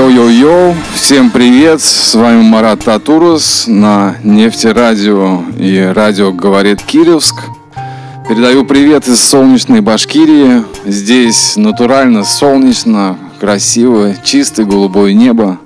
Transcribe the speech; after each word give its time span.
Йоу-йоу-йоу, 0.00 0.74
всем 0.94 1.30
привет, 1.30 1.82
с 1.82 2.14
вами 2.14 2.40
Марат 2.40 2.82
Татурус 2.82 3.66
на 3.66 4.16
нефтерадио 4.24 5.42
и 5.58 5.78
радио 5.94 6.32
«Говорит 6.32 6.80
Кировск». 6.80 7.34
Передаю 8.26 8.64
привет 8.64 9.06
из 9.08 9.20
солнечной 9.20 9.82
Башкирии. 9.82 10.64
Здесь 10.86 11.54
натурально 11.56 12.24
солнечно, 12.24 13.18
красиво, 13.38 14.14
чистое 14.24 14.64
голубое 14.64 15.12
небо. 15.12 15.58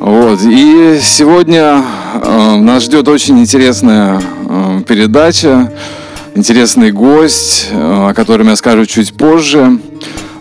Вот. 0.00 0.40
И 0.42 1.00
сегодня 1.02 1.82
э, 2.12 2.56
нас 2.56 2.82
ждет 2.82 3.08
очень 3.08 3.38
интересная 3.38 4.20
э, 4.50 4.82
передача, 4.86 5.72
интересный 6.34 6.92
гость, 6.92 7.68
э, 7.70 8.08
о 8.10 8.12
котором 8.12 8.48
я 8.48 8.56
скажу 8.56 8.84
чуть 8.84 9.14
позже. 9.14 9.78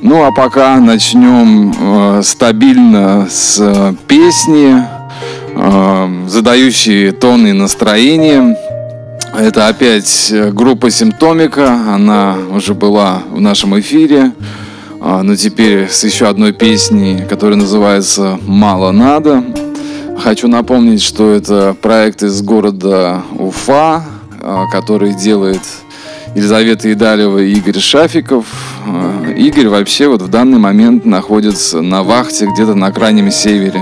Ну 0.01 0.23
а 0.23 0.31
пока 0.31 0.79
начнем 0.79 1.73
э, 1.77 2.21
стабильно 2.23 3.27
с 3.29 3.57
э, 3.59 3.93
песни, 4.07 4.83
э, 5.55 6.27
задающие 6.27 7.11
тон 7.11 7.47
и. 7.47 8.55
Это 9.37 9.67
опять 9.67 10.33
группа 10.51 10.89
Симптомика, 10.89 11.69
она 11.93 12.37
уже 12.51 12.73
была 12.73 13.23
в 13.31 13.41
нашем 13.41 13.79
эфире, 13.79 14.31
э, 15.01 15.21
но 15.23 15.35
теперь 15.35 15.89
с 15.89 16.03
еще 16.03 16.27
одной 16.27 16.53
песней, 16.53 17.25
которая 17.27 17.57
называется 17.57 18.39
«Мало 18.45 18.91
надо». 18.91 19.43
Хочу 20.17 20.47
напомнить, 20.47 21.01
что 21.01 21.31
это 21.31 21.75
проект 21.81 22.23
из 22.23 22.41
города 22.41 23.21
Уфа, 23.37 24.03
э, 24.41 24.63
который 24.71 25.13
делает 25.13 25.61
Елизавета 26.35 26.91
Идалева 26.91 27.39
и 27.39 27.53
Игорь 27.53 27.79
Шафиков. 27.79 28.45
Э, 28.85 29.33
Игорь 29.37 29.69
вообще 29.69 30.09
вот 30.09 30.21
в 30.21 30.27
данный 30.27 30.59
момент 30.59 31.05
находится 31.05 31.81
на 31.81 32.03
вахте 32.03 32.45
где-то 32.45 32.75
на 32.75 32.91
крайнем 32.91 33.31
севере. 33.31 33.81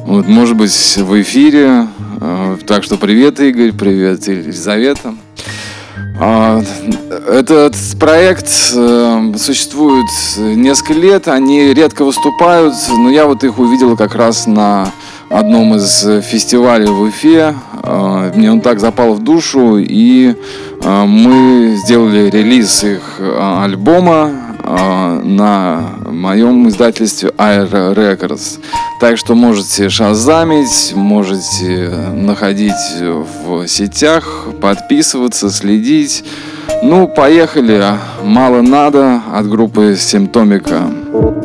Вот, 0.00 0.26
может 0.26 0.56
быть, 0.56 0.72
в 0.96 1.22
эфире. 1.22 1.86
Э, 2.20 2.58
так 2.66 2.82
что 2.82 2.96
привет, 2.96 3.38
Игорь, 3.38 3.70
привет, 3.72 4.26
Елизавета. 4.26 5.14
А, 6.18 6.62
этот 7.28 7.76
проект 8.00 8.48
э, 8.74 9.32
существует 9.36 10.06
несколько 10.38 10.94
лет, 10.94 11.28
они 11.28 11.74
редко 11.74 12.04
выступают, 12.04 12.74
но 12.88 13.10
я 13.10 13.26
вот 13.26 13.44
их 13.44 13.58
увидел 13.58 13.96
как 13.96 14.14
раз 14.14 14.46
на 14.46 14.90
одном 15.28 15.74
из 15.74 16.06
фестивалей 16.24 16.86
в 16.86 17.00
Уфе. 17.00 17.54
Мне 18.34 18.50
он 18.50 18.60
так 18.60 18.78
запал 18.80 19.14
в 19.14 19.22
душу, 19.22 19.78
и 19.78 20.34
мы 20.82 21.76
сделали 21.84 22.30
релиз 22.30 22.84
их 22.84 23.20
альбома 23.20 24.45
на 24.66 25.90
моем 26.10 26.68
издательстве 26.68 27.30
Air 27.30 27.94
Records. 27.94 28.58
Так 29.00 29.18
что 29.18 29.34
можете 29.34 29.88
шазамить, 29.88 30.92
можете 30.94 31.90
находить 32.14 32.72
в 33.00 33.66
сетях, 33.68 34.46
подписываться, 34.60 35.50
следить. 35.50 36.24
Ну, 36.82 37.08
поехали. 37.08 37.82
Мало 38.24 38.62
надо 38.62 39.22
от 39.32 39.48
группы 39.48 39.96
Симптомика. 39.96 40.82
Небо 41.12 41.35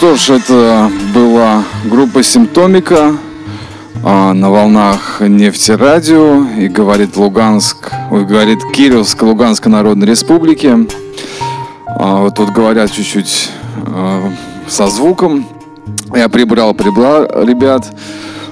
что 0.00 0.16
ж, 0.16 0.30
это 0.30 0.90
была 1.14 1.62
группа 1.84 2.22
Симптомика. 2.22 3.18
а, 4.02 4.32
на 4.32 4.50
волнах 4.50 5.20
нефтерадио 5.20 6.46
и 6.58 6.68
говорит 6.68 7.18
Луганск, 7.18 7.92
ой, 8.10 8.24
говорит 8.24 8.60
Кировск 8.72 9.22
Луганской 9.22 9.70
Народной 9.70 10.06
Республики. 10.06 10.88
А, 11.86 12.22
вот 12.22 12.36
тут 12.36 12.48
говорят 12.48 12.90
чуть-чуть 12.90 13.50
а, 13.88 14.32
со 14.66 14.88
звуком. 14.88 15.46
Я 16.14 16.30
прибрал, 16.30 16.72
прибрал, 16.72 17.26
ребят. 17.44 17.86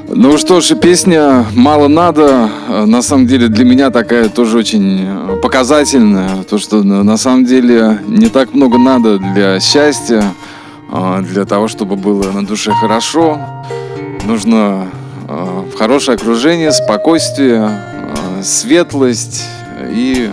Ну 0.06 0.37
что 0.37 0.61
ж, 0.61 0.75
песня 0.75 1.47
«Мало 1.55 1.89
надо» 1.89 2.50
на 2.69 3.00
самом 3.00 3.27
деле 3.27 3.49
для 3.49 3.65
меня 3.65 3.89
такая 3.89 4.29
тоже 4.29 4.59
очень 4.59 5.06
показательная. 5.43 6.43
То, 6.43 6.59
что 6.59 6.83
на 6.83 7.17
самом 7.17 7.47
деле 7.47 8.00
не 8.06 8.29
так 8.29 8.53
много 8.53 8.77
надо 8.77 9.19
для 9.19 9.61
счастья, 9.61 10.23
для 11.28 11.44
того, 11.44 11.69
чтобы 11.69 11.96
было 11.96 12.30
на 12.32 12.46
душе 12.46 12.72
хорошо. 12.72 13.40
Нужно 14.25 14.88
Э, 15.30 15.62
хорошее 15.76 16.16
окружение, 16.16 16.72
спокойствие, 16.72 17.69
э, 17.69 18.42
светлость 18.42 19.44
и, 19.90 20.30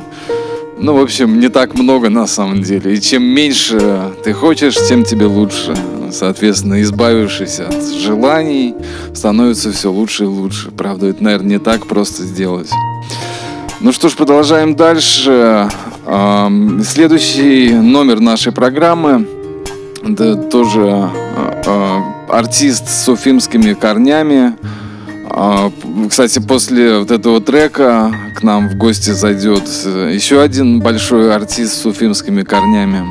ну, 0.77 0.97
в 0.97 1.01
общем, 1.01 1.37
не 1.37 1.49
так 1.49 1.75
много 1.75 2.09
на 2.09 2.27
самом 2.27 2.63
деле. 2.63 2.93
И 2.93 3.01
чем 3.01 3.23
меньше 3.23 4.13
ты 4.23 4.31
хочешь, 4.31 4.75
тем 4.87 5.03
тебе 5.03 5.25
лучше. 5.25 5.75
Соответственно, 6.11 6.81
избавившись 6.81 7.59
от 7.59 7.83
желаний, 7.83 8.73
становится 9.13 9.73
все 9.73 9.91
лучше 9.91 10.23
и 10.23 10.27
лучше. 10.27 10.71
Правда, 10.71 11.07
это, 11.07 11.21
наверное, 11.21 11.57
не 11.57 11.59
так 11.59 11.87
просто 11.87 12.23
сделать. 12.23 12.69
Ну 13.81 13.91
что 13.91 14.07
ж, 14.07 14.13
продолжаем 14.13 14.75
дальше. 14.75 15.69
Следующий 16.85 17.73
номер 17.73 18.21
нашей 18.21 18.53
программы 18.53 19.27
это 20.05 20.35
тоже 20.35 21.09
э, 21.65 22.01
артист 22.29 22.87
с 22.87 23.09
уфимскими 23.09 23.73
корнями, 23.73 24.55
а, 25.37 25.69
кстати, 26.09 26.39
после 26.39 26.99
вот 26.99 27.11
этого 27.11 27.41
трека 27.41 28.09
к 28.37 28.43
нам 28.43 28.69
в 28.69 28.75
гости 28.75 29.09
зайдет 29.09 29.63
э, 29.85 30.11
еще 30.13 30.41
один 30.41 30.79
большой 30.79 31.35
артист 31.35 31.81
с 31.81 31.85
уфимскими 31.85 32.43
корнями. 32.43 33.05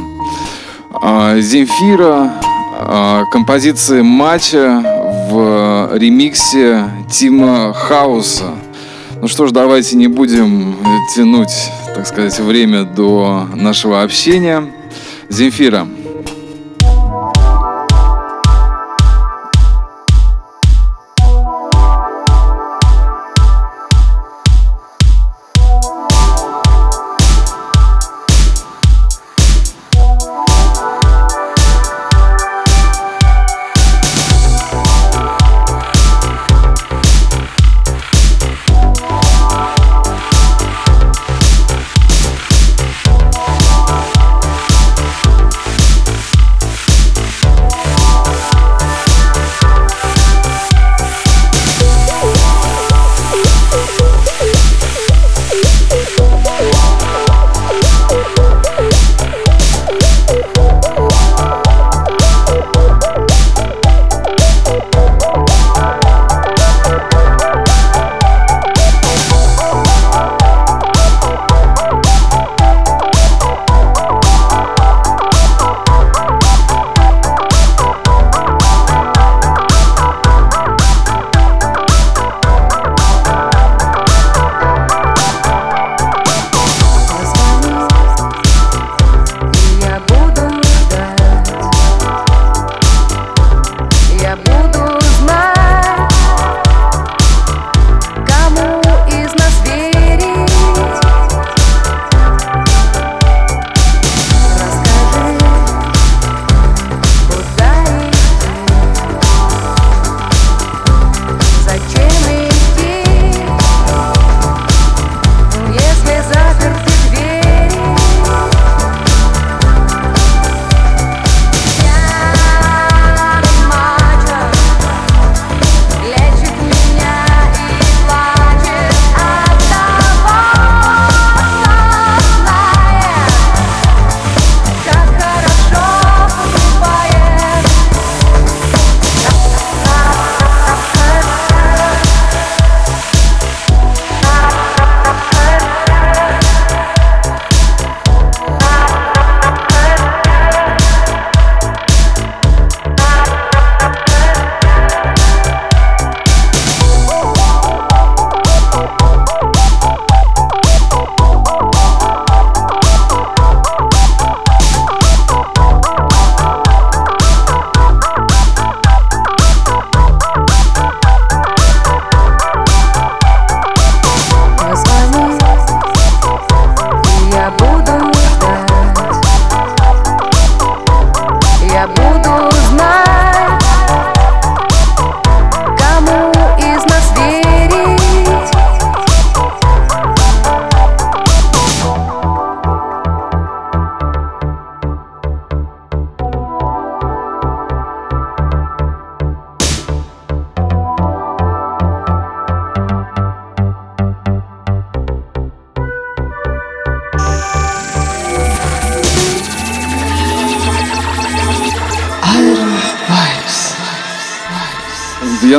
А, 1.02 1.38
Земфира, 1.38 2.32
а, 2.81 3.25
композиции 3.31 4.00
матча 4.00 4.82
в 5.31 5.91
ремиксе 5.99 6.85
Тима 7.11 7.75
Хауса. 7.75 8.55
Ну 9.20 9.29
что 9.29 9.46
ж, 9.46 9.50
давайте 9.50 9.96
не 9.96 10.06
будем 10.06 10.76
тянуть, 11.14 11.70
так 11.94 12.06
сказать, 12.06 12.38
время 12.38 12.85
до 12.85 13.46
нашего 13.55 14.02
общения. 14.02 14.64
Земфира. 15.29 15.87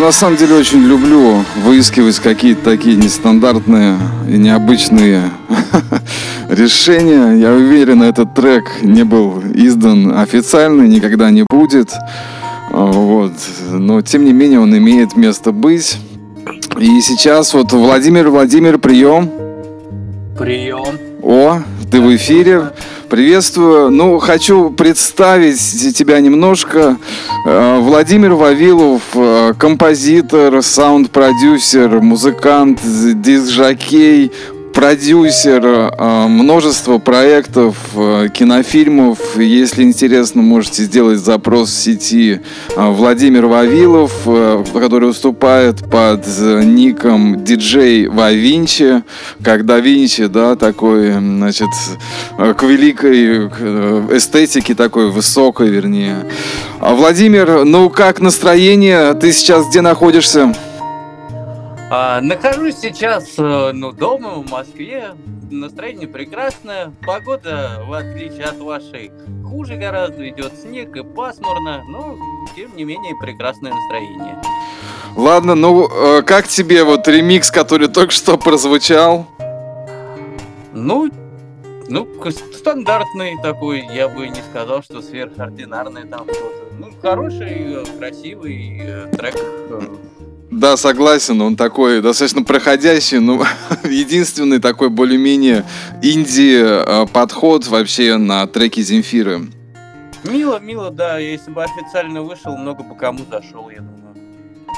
На 0.05 0.11
самом 0.11 0.37
деле 0.37 0.53
очень 0.53 0.83
люблю 0.83 1.43
выискивать 1.63 2.19
какие-то 2.19 2.63
такие 2.63 2.95
нестандартные 2.95 3.97
и 4.29 4.37
необычные 4.37 5.31
решения. 6.49 7.33
Я 7.33 7.51
уверен, 7.51 8.03
этот 8.03 8.35
трек 8.35 8.83
не 8.83 9.03
был 9.03 9.41
издан 9.55 10.15
официально, 10.15 10.83
никогда 10.83 11.31
не 11.31 11.41
будет. 11.49 11.91
А, 12.71 12.85
вот. 12.85 13.33
Но, 13.71 14.03
тем 14.03 14.25
не 14.25 14.31
менее, 14.31 14.59
он 14.59 14.77
имеет 14.77 15.15
место 15.15 15.51
быть. 15.51 15.97
И 16.79 17.01
сейчас 17.01 17.55
вот 17.55 17.73
Владимир, 17.73 18.29
Владимир, 18.29 18.77
прием. 18.77 19.31
Прием. 20.37 20.99
О, 21.23 21.63
ты 21.89 21.99
в 21.99 22.15
эфире. 22.15 22.73
Приветствую. 23.09 23.89
Ну, 23.89 24.19
хочу 24.19 24.69
представить 24.69 25.95
тебя 25.97 26.19
немножко. 26.19 26.97
Э, 27.47 27.77
Владимир 27.79 28.33
Вавилов, 28.33 29.03
э, 29.13 29.53
композитор, 29.59 30.63
саунд-продюсер, 30.63 32.01
музыкант, 32.01 32.79
диск-жокей, 32.83 34.31
продюсер 34.75 35.65
э, 35.65 36.27
множество 36.27 36.97
проектов, 36.97 37.77
э, 37.95 38.27
кинофильмов. 38.31 39.37
Если 39.37 39.83
интересно, 39.83 40.41
можете 40.41 40.83
сделать 40.83 41.19
запрос 41.19 41.69
в 41.69 41.81
сети 41.81 42.41
э, 42.75 42.89
Владимир 42.89 43.45
Вавилов, 43.45 44.11
который 44.73 45.07
выступает 45.07 45.89
под 45.89 46.27
ником 46.27 47.43
диджей 47.43 48.07
Вавинчи, 48.07 49.03
как 49.41 49.65
Да 49.65 49.79
Винчи, 49.79 50.27
да, 50.27 50.57
такой, 50.57 51.13
значит, 51.13 51.69
к 52.37 52.61
великой 52.63 53.47
эстетике, 54.15 54.75
такой 54.75 55.09
высокой, 55.09 55.69
вернее. 55.69 56.25
А, 56.81 56.93
Владимир, 56.93 57.63
ну 57.63 57.89
как 57.89 58.19
настроение? 58.19 59.13
Ты 59.13 59.31
сейчас 59.31 59.69
где 59.69 59.79
находишься? 59.79 60.53
А, 61.91 62.19
нахожусь 62.19 62.77
сейчас 62.77 63.35
э, 63.37 63.71
ну, 63.73 63.91
дома 63.91 64.31
в 64.35 64.49
Москве. 64.49 65.11
Настроение 65.51 66.07
прекрасное. 66.07 66.91
Погода, 67.05 67.83
в 67.85 67.93
отличие 67.93 68.45
от 68.45 68.57
вашей, 68.57 69.11
хуже 69.43 69.75
гораздо. 69.75 70.27
Идет 70.27 70.53
снег 70.59 70.95
и 70.97 71.03
пасмурно, 71.03 71.83
но 71.87 72.17
тем 72.55 72.75
не 72.75 72.85
менее 72.85 73.15
прекрасное 73.21 73.71
настроение. 73.71 74.41
Ладно, 75.15 75.53
ну 75.53 75.87
э, 75.87 76.23
как 76.23 76.47
тебе 76.47 76.83
вот 76.83 77.07
ремикс, 77.07 77.51
который 77.51 77.87
только 77.87 78.11
что 78.11 78.37
прозвучал? 78.39 79.27
Ну, 80.73 81.11
ну, 81.87 82.07
стандартный 82.51 83.37
такой, 83.43 83.85
я 83.93 84.09
бы 84.09 84.27
не 84.27 84.41
сказал, 84.49 84.81
что 84.81 85.03
сверхординарный 85.03 86.07
там 86.07 86.23
что-то. 86.23 86.65
Ну, 86.79 86.89
хороший, 86.99 87.75
э, 87.75 87.85
красивый 87.99 89.07
трек. 89.15 89.35
Да, 90.51 90.77
согласен, 90.77 91.41
он 91.41 91.55
такой 91.55 92.01
достаточно 92.01 92.43
проходящий, 92.43 93.19
но 93.19 93.43
единственный 93.83 94.59
такой 94.59 94.89
более-менее 94.89 95.65
инди-подход 96.01 97.67
вообще 97.67 98.17
на 98.17 98.45
треки 98.47 98.81
Земфиры. 98.81 99.41
Мило, 100.23 100.59
мило, 100.59 100.89
да, 100.91 101.19
если 101.19 101.51
бы 101.51 101.63
официально 101.63 102.21
вышел, 102.21 102.55
много 102.57 102.83
бы 102.83 102.95
кому 102.95 103.19
зашел, 103.29 103.69
я 103.69 103.77
думаю. 103.77 103.95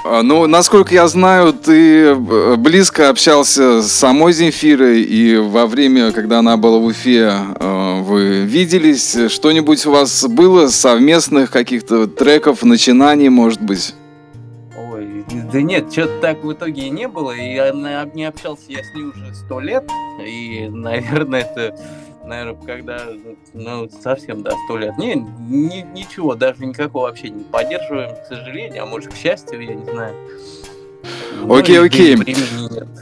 А, 0.06 0.22
ну, 0.22 0.46
насколько 0.48 0.94
я 0.94 1.08
знаю, 1.08 1.54
ты 1.54 2.06
э, 2.06 2.56
близко 2.56 3.10
общался 3.10 3.82
с 3.82 3.92
самой 3.92 4.34
Земфирой, 4.34 5.02
и 5.02 5.38
во 5.38 5.68
время, 5.68 6.12
когда 6.12 6.40
она 6.40 6.56
была 6.58 6.78
в 6.80 6.86
Уфе, 6.86 7.32
э, 7.60 8.02
вы 8.02 8.42
виделись. 8.46 9.18
Что-нибудь 9.30 9.86
у 9.86 9.92
вас 9.92 10.26
было 10.28 10.68
совместных 10.68 11.52
каких-то 11.52 12.08
треков, 12.08 12.64
начинаний, 12.64 13.30
может 13.30 13.62
быть? 13.62 13.96
Да 15.52 15.62
нет, 15.62 15.92
что-то 15.92 16.20
так 16.20 16.44
в 16.44 16.52
итоге 16.52 16.88
и 16.88 16.90
не 16.90 17.08
было. 17.08 17.32
И 17.32 17.54
я 17.54 17.72
не 17.72 18.26
общался 18.26 18.64
я 18.68 18.84
с 18.84 18.94
ней 18.94 19.04
уже 19.04 19.34
сто 19.34 19.60
лет. 19.60 19.90
И, 20.26 20.68
наверное, 20.70 21.42
это, 21.42 21.76
наверное, 22.26 22.66
когда, 22.66 23.04
ну, 23.54 23.90
совсем, 23.90 24.44
да, 24.44 24.52
сто 24.66 24.78
лет. 24.78 24.98
Не, 24.98 25.16
ни, 25.16 25.86
ничего, 25.94 26.36
даже 26.36 26.66
никакого 26.66 27.08
вообще 27.08 27.30
не 27.30 27.44
поддерживаем, 27.44 28.16
к 28.16 28.28
сожалению, 28.28 28.84
а 28.84 28.86
может, 28.86 29.14
к 29.14 29.18
счастью, 29.18 29.62
я 29.62 29.76
не 29.76 29.86
знаю. 29.86 30.16
Ну, 31.42 31.56
окей, 31.56 31.80
окей. 31.80 32.18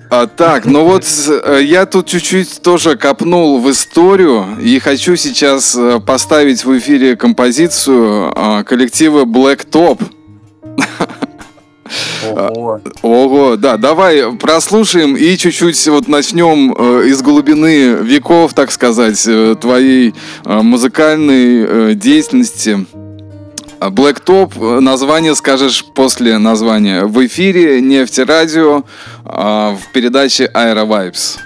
А, 0.09 0.27
так, 0.27 0.65
ну 0.65 0.85
вот 0.85 1.03
э, 1.27 1.61
я 1.63 1.85
тут 1.85 2.05
чуть-чуть 2.05 2.61
тоже 2.61 2.95
копнул 2.95 3.59
в 3.59 3.71
историю 3.71 4.45
и 4.61 4.77
хочу 4.79 5.15
сейчас 5.15 5.75
э, 5.75 5.99
поставить 5.99 6.63
в 6.63 6.77
эфире 6.77 7.15
композицию 7.15 8.31
а, 8.35 8.63
коллектива 8.63 9.25
Black 9.25 9.67
Top. 9.69 9.99
Ого. 12.31 12.81
Ого, 13.01 13.55
да, 13.57 13.77
давай 13.77 14.35
прослушаем 14.37 15.15
и 15.15 15.37
чуть-чуть 15.37 15.87
вот 15.87 16.07
начнем 16.07 16.73
э, 16.73 17.07
из 17.07 17.21
глубины 17.21 17.95
веков, 18.01 18.53
так 18.53 18.71
сказать, 18.71 19.23
э, 19.27 19.55
твоей 19.59 20.13
э, 20.45 20.61
музыкальной 20.61 21.95
деятельности. 21.95 22.85
Black 23.79 24.23
Top, 24.25 24.79
название 24.79 25.35
скажешь 25.35 25.85
после 25.93 26.37
названия. 26.37 27.05
В 27.05 27.25
эфире 27.25 27.81
Нефтерадио 27.81 28.83
э, 29.25 29.29
в 29.29 29.91
передаче 29.93 30.49
Aero 30.53 30.87
Vibes. 30.87 31.37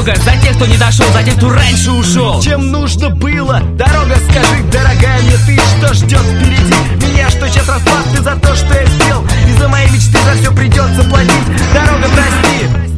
Дорога 0.00 0.14
за 0.22 0.36
тех, 0.42 0.56
кто 0.56 0.66
не 0.66 0.76
дошел 0.76 1.06
За 1.12 1.22
тех, 1.22 1.36
кто 1.36 1.50
раньше 1.50 1.90
ушел 1.90 2.40
Чем 2.42 2.70
нужно 2.70 3.10
было? 3.10 3.60
Дорога, 3.74 4.16
скажи, 4.30 4.62
дорогая 4.72 5.20
мне 5.22 5.36
ты 5.46 5.58
Что 5.78 5.94
ждет 5.94 6.20
впереди? 6.20 7.06
Меня 7.06 7.28
что 7.30 7.48
сейчас 7.48 7.68
расплаты 7.68 8.22
за 8.22 8.36
то, 8.36 8.54
что 8.54 8.74
я 8.74 8.86
сделал 8.86 9.24
И 9.48 9.52
за 9.58 9.68
мои 9.68 9.86
мечты 9.90 10.18
за 10.24 10.40
все 10.40 10.52
придется 10.52 11.02
платить 11.04 11.46
Дорога, 11.74 12.06
прости 12.14 12.89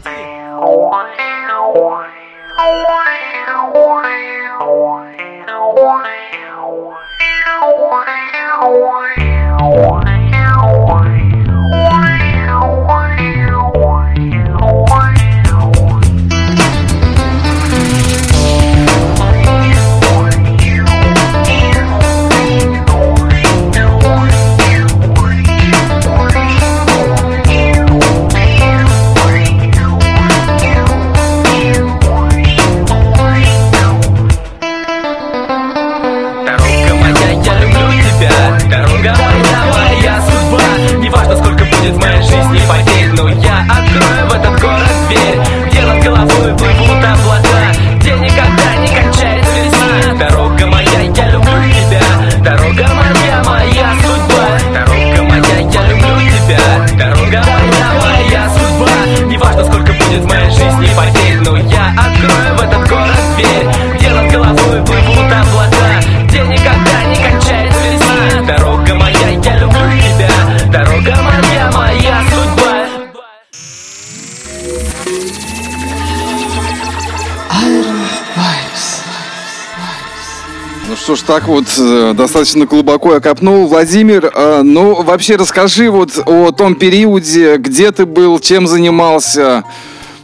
Ну 81.13 81.17
что 81.17 81.27
ж, 81.27 81.29
так 81.29 81.47
вот 81.47 81.67
э, 81.77 82.15
достаточно 82.17 82.65
глубоко 82.65 83.13
я 83.13 83.21
копнул. 83.21 83.67
Владимир, 83.67 84.33
э, 84.35 84.63
ну 84.63 85.03
вообще 85.03 85.37
расскажи 85.37 85.91
вот 85.91 86.19
о 86.25 86.53
том 86.53 86.75
периоде, 86.75 87.59
где 87.59 87.93
ты 87.93 88.07
был, 88.07 88.39
чем 88.39 88.67
занимался, 88.67 89.63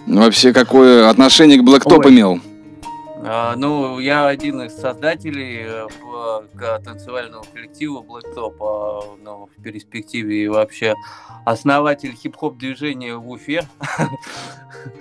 вообще 0.07 0.55
какое 0.55 1.11
отношение 1.11 1.59
к 1.59 1.63
Блэктоп 1.63 2.07
имел. 2.07 2.41
А, 3.31 3.57
ну, 3.57 3.99
я 3.99 4.27
один 4.27 4.63
из 4.63 4.75
создателей 4.75 5.67
э, 5.67 6.79
танцевального 6.83 7.45
коллектива 7.53 8.01
Blacktop, 8.01 8.55
а, 8.61 9.01
ну, 9.23 9.51
в 9.55 9.63
перспективе 9.63 10.45
и 10.45 10.49
вообще 10.49 10.95
основатель 11.45 12.15
хип-хоп 12.15 12.57
движения 12.57 13.17
в 13.17 13.29
Уфе. 13.29 13.69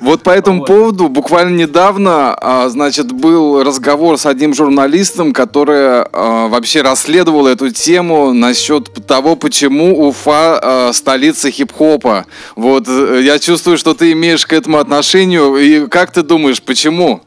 Вот 0.01 0.23
по 0.23 0.31
этому 0.31 0.59
Вот. 0.59 0.67
поводу 0.67 1.07
буквально 1.07 1.55
недавно, 1.55 2.33
а, 2.33 2.67
значит, 2.67 3.11
был 3.11 3.63
разговор 3.63 4.17
с 4.17 4.25
одним 4.25 4.53
журналистом, 4.53 5.33
который 5.33 6.03
вообще 6.49 6.81
расследовал 6.81 7.47
эту 7.47 7.69
тему 7.69 8.33
насчет 8.33 8.91
того, 9.05 9.35
почему 9.35 10.07
Уфа 10.07 10.89
столица 10.93 11.51
хип-хопа. 11.51 12.25
Вот 12.55 12.87
э, 12.87 13.21
я 13.23 13.37
чувствую, 13.39 13.77
что 13.77 13.93
ты 13.93 14.11
имеешь 14.13 14.45
к 14.45 14.53
этому 14.53 14.79
отношению. 14.79 15.55
И 15.57 15.87
как 15.87 16.11
ты 16.11 16.23
думаешь, 16.23 16.61
почему? 16.61 17.21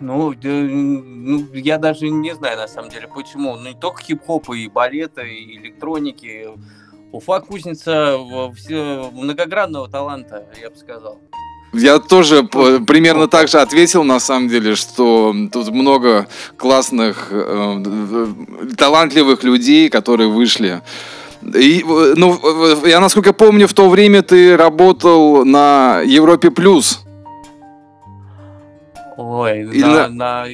Ну, 0.00 0.32
да, 0.34 0.48
ну, 0.48 1.46
я 1.54 1.78
даже 1.78 2.08
не 2.08 2.34
знаю, 2.34 2.56
на 2.56 2.68
самом 2.68 2.90
деле, 2.90 3.08
почему. 3.12 3.56
Ну, 3.56 3.68
не 3.70 3.74
только 3.74 4.02
хип-хопа, 4.02 4.52
и 4.54 4.68
балета, 4.68 5.22
и 5.22 5.56
электроники. 5.56 6.48
Уфа 7.10 7.40
кузница 7.40 8.18
все- 8.54 9.10
многогранного 9.12 9.88
таланта, 9.88 10.46
я 10.60 10.70
бы 10.70 10.76
сказал. 10.76 11.18
Я 11.72 11.98
тоже 11.98 12.44
примерно 12.44 13.28
так 13.28 13.48
же 13.48 13.58
ответил, 13.58 14.04
на 14.04 14.20
самом 14.20 14.48
деле, 14.48 14.74
что 14.74 15.34
тут 15.52 15.68
много 15.68 16.26
классных, 16.56 17.28
э, 17.30 18.26
талантливых 18.76 19.42
людей, 19.42 19.90
которые 19.90 20.28
вышли. 20.28 20.80
И, 21.42 21.84
ну, 22.16 22.38
я, 22.86 23.00
насколько 23.00 23.32
помню, 23.32 23.66
в 23.68 23.74
то 23.74 23.88
время 23.88 24.22
ты 24.22 24.56
работал 24.56 25.44
на 25.44 26.00
Европе 26.04 26.50
Плюс. 26.50 27.00
Ой, 29.18 29.60
Или 29.62 29.82
на, 29.82 30.08
на- 30.08 30.08
на- 30.08 30.46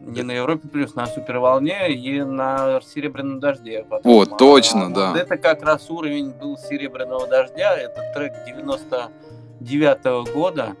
не 0.00 0.22
на 0.22 0.32
Европе 0.32 0.68
плюс, 0.68 0.94
на 0.94 1.06
Суперволне 1.06 1.92
и 1.92 2.20
на 2.22 2.80
Серебряном 2.82 3.40
дожде. 3.40 3.84
потом. 3.88 4.12
Вот, 4.12 4.32
А, 4.32 4.36
точно, 4.36 4.84
вот 4.86 4.92
да. 4.94 5.14
Это 5.16 5.36
как 5.36 5.62
раз 5.62 5.88
уровень 5.90 6.30
был 6.32 6.56
Серебряного 6.58 7.26
дождя. 7.28 7.76
Это 7.76 8.02
трек 8.14 8.32
99 8.46 10.32
года. 10.34 10.76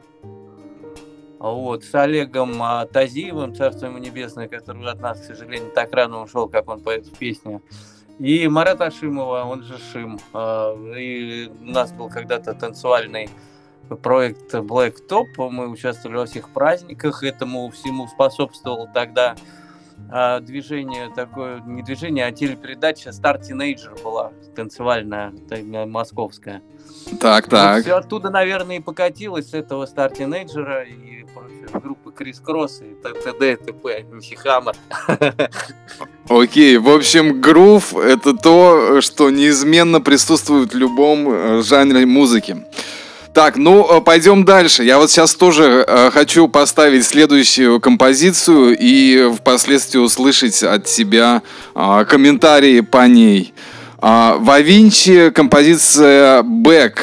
Вот, 1.38 1.84
с 1.84 1.94
Олегом 1.94 2.60
а, 2.60 2.84
Тазиевым, 2.86 3.54
царство 3.54 3.86
ему 3.86 3.98
небесное, 3.98 4.48
который 4.48 4.84
от 4.90 5.00
нас, 5.00 5.20
к 5.20 5.24
сожалению, 5.24 5.70
так 5.72 5.92
рано 5.94 6.22
ушел, 6.22 6.48
как 6.48 6.68
он 6.68 6.80
поет 6.80 7.06
в 7.06 7.16
песне. 7.16 7.60
И 8.18 8.48
Марат 8.48 8.80
Ашимова, 8.80 9.44
он 9.44 9.62
же 9.62 9.78
Шим. 9.78 10.18
А, 10.32 10.74
И 10.96 11.48
у 11.48 11.64
нас 11.70 11.92
был 11.92 12.08
когда-то 12.08 12.54
танцевальный 12.54 13.30
проект 13.96 14.54
Black 14.54 14.96
Top. 15.08 15.26
Мы 15.36 15.68
участвовали 15.68 16.18
во 16.18 16.26
всех 16.26 16.50
праздниках. 16.50 17.22
Этому 17.22 17.70
всему 17.70 18.08
способствовало 18.08 18.88
тогда 18.92 19.36
а, 20.10 20.40
движение 20.40 21.10
такое, 21.14 21.60
не 21.66 21.82
движение, 21.82 22.26
а 22.26 22.32
телепередача 22.32 23.10
Star 23.10 23.40
Teenager 23.40 24.02
была 24.02 24.32
танцевальная, 24.56 25.34
та- 25.48 25.86
московская. 25.86 26.62
Так, 27.20 27.48
так. 27.48 27.82
все 27.82 27.94
оттуда, 27.94 28.30
наверное, 28.30 28.76
и 28.76 28.80
покатилось 28.80 29.50
с 29.50 29.54
этого 29.54 29.84
Star 29.84 30.10
Teenager 30.12 30.86
и 30.86 31.26
группы 31.72 32.12
Крис 32.12 32.40
Кросс 32.40 32.80
и 32.80 32.94
т.д. 33.02 33.52
и 33.52 33.56
т.п. 33.56 34.06
Окей, 36.28 36.78
в 36.78 36.88
общем, 36.88 37.40
грув— 37.40 37.94
это 37.96 38.34
то, 38.34 39.00
что 39.00 39.30
неизменно 39.30 40.00
присутствует 40.00 40.72
в 40.72 40.76
любом 40.76 41.28
э, 41.28 41.62
жанре 41.62 42.06
музыки. 42.06 42.64
Так, 43.38 43.56
ну, 43.56 43.86
э, 43.88 44.00
пойдем 44.00 44.44
дальше. 44.44 44.82
Я 44.82 44.98
вот 44.98 45.12
сейчас 45.12 45.36
тоже 45.36 45.84
э, 45.86 46.10
хочу 46.10 46.48
поставить 46.48 47.06
следующую 47.06 47.78
композицию 47.78 48.76
и 48.76 49.32
впоследствии 49.32 50.00
услышать 50.00 50.60
от 50.64 50.86
тебя 50.86 51.42
а, 51.72 52.04
комментарии 52.04 52.80
по 52.80 53.06
ней. 53.06 53.54
А, 54.00 54.38
в 54.40 54.50
Авинчи 54.50 55.30
композиция 55.30 56.42
«Бэк». 56.42 56.98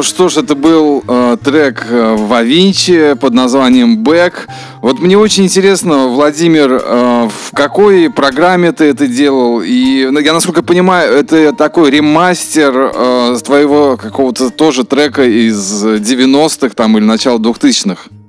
Ну 0.00 0.04
что 0.04 0.30
ж, 0.30 0.38
это 0.38 0.54
был 0.54 1.04
э, 1.06 1.36
трек 1.44 1.84
э, 1.90 2.16
Вавинчи 2.16 3.14
под 3.20 3.34
названием 3.34 4.02
Back. 4.02 4.32
Вот 4.80 4.98
мне 4.98 5.18
очень 5.18 5.44
интересно, 5.44 6.06
Владимир, 6.06 6.72
э, 6.82 7.28
в 7.28 7.54
какой 7.54 8.08
программе 8.08 8.72
ты 8.72 8.86
это 8.86 9.06
делал? 9.06 9.60
И 9.60 10.08
ну, 10.10 10.18
я, 10.20 10.32
насколько 10.32 10.62
понимаю, 10.62 11.12
это 11.12 11.52
такой 11.52 11.90
ремастер 11.90 12.92
э, 12.94 13.36
твоего 13.44 13.98
какого-то 13.98 14.48
тоже 14.48 14.84
трека 14.84 15.22
из 15.24 15.84
90-х 15.84 16.70
там 16.74 16.96
или 16.96 17.04
начала 17.04 17.36
2000-х. 17.36 18.19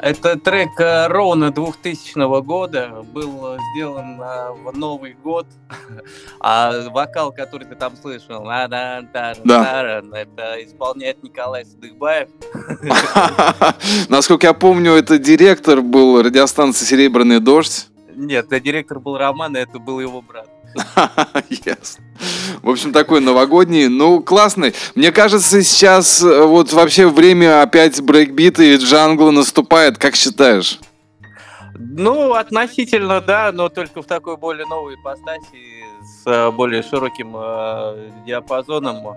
Это 0.00 0.38
трек 0.38 0.78
э, 0.78 1.08
ровно 1.08 1.50
2000 1.50 2.42
года, 2.42 3.04
был 3.12 3.58
сделан 3.72 4.20
э, 4.20 4.52
в 4.52 4.76
Новый 4.76 5.14
год, 5.14 5.46
а 6.40 6.88
вокал, 6.90 7.32
который 7.32 7.66
ты 7.66 7.74
там 7.74 7.96
слышал, 7.96 8.44
да. 9.44 10.20
это 10.20 10.64
исполняет 10.64 11.22
Николай 11.22 11.64
Садыхбаев. 11.64 12.28
Насколько 14.08 14.48
я 14.48 14.54
помню, 14.54 14.92
это 14.92 15.18
директор 15.18 15.80
был 15.80 16.22
радиостанции 16.22 16.84
«Серебряный 16.84 17.40
дождь». 17.40 17.88
Нет, 18.14 18.46
это 18.46 18.60
директор 18.60 19.00
был 19.00 19.16
Роман, 19.16 19.56
и 19.56 19.60
это 19.60 19.78
был 19.78 20.00
его 20.00 20.22
брат. 20.22 20.48
Yes. 21.50 21.98
В 22.62 22.68
общем, 22.68 22.92
такой 22.92 23.20
новогодний, 23.20 23.88
ну, 23.88 24.22
классный. 24.22 24.74
Мне 24.94 25.12
кажется, 25.12 25.62
сейчас 25.62 26.22
э, 26.22 26.42
вот 26.42 26.72
вообще 26.72 27.08
время 27.08 27.62
опять 27.62 28.00
брейкбита 28.00 28.62
и 28.62 28.76
джангла 28.76 29.30
наступает. 29.30 29.98
Как 29.98 30.16
считаешь? 30.16 30.80
Ну, 31.78 32.34
относительно, 32.34 33.20
да, 33.20 33.52
но 33.52 33.68
только 33.68 34.02
в 34.02 34.06
такой 34.06 34.36
более 34.36 34.66
новой 34.66 34.96
ипостаси 34.96 35.84
с 36.02 36.26
э, 36.26 36.50
более 36.50 36.82
широким 36.82 37.36
э, 37.36 38.10
диапазоном 38.26 39.16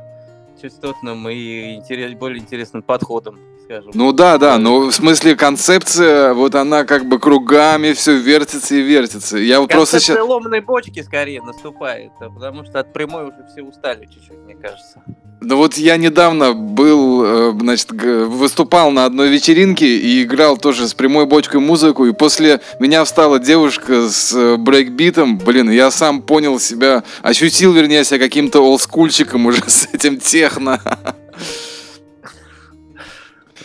частотным 0.61 1.27
и 1.27 1.75
интерес, 1.75 2.13
более 2.13 2.39
интересным 2.39 2.83
подходом 2.83 3.39
скажем. 3.71 3.91
Ну 3.93 4.11
да, 4.11 4.37
да, 4.37 4.57
но 4.57 4.79
в 4.79 4.91
смысле 4.91 5.35
концепция, 5.35 6.33
вот 6.33 6.55
она 6.55 6.83
как 6.83 7.05
бы 7.05 7.19
кругами 7.19 7.93
все 7.93 8.17
вертится 8.17 8.75
и 8.75 8.81
вертится. 8.81 9.37
Я 9.37 9.61
вот 9.61 9.71
просто 9.71 9.99
сейчас... 9.99 10.17
ломаной 10.19 10.61
бочки 10.61 11.01
скорее 11.01 11.41
наступает, 11.41 12.11
а 12.19 12.29
потому 12.29 12.65
что 12.65 12.79
от 12.79 12.93
прямой 12.93 13.25
уже 13.25 13.45
все 13.51 13.61
устали 13.61 14.05
чуть-чуть, 14.05 14.37
мне 14.45 14.55
кажется. 14.55 15.01
Ну 15.43 15.57
вот 15.57 15.75
я 15.75 15.97
недавно 15.97 16.53
был, 16.53 17.23
э, 17.23 17.51
значит, 17.59 17.91
выступал 17.91 18.91
на 18.91 19.05
одной 19.05 19.29
вечеринке 19.29 19.97
и 19.97 20.21
играл 20.21 20.55
тоже 20.55 20.87
с 20.87 20.93
прямой 20.93 21.25
бочкой 21.25 21.61
музыку, 21.61 22.05
и 22.05 22.13
после 22.13 22.61
меня 22.79 23.03
встала 23.03 23.39
девушка 23.39 24.07
с 24.07 24.33
э, 24.33 24.57
брейкбитом, 24.57 25.39
блин, 25.39 25.71
я 25.71 25.89
сам 25.89 26.21
понял 26.21 26.59
себя, 26.59 27.03
ощутил, 27.23 27.73
вернее, 27.73 28.03
себя 28.03 28.19
каким-то 28.19 28.59
олдскульчиком 28.59 29.47
уже 29.47 29.63
с 29.67 29.87
этим 29.91 30.19
техно. 30.19 30.79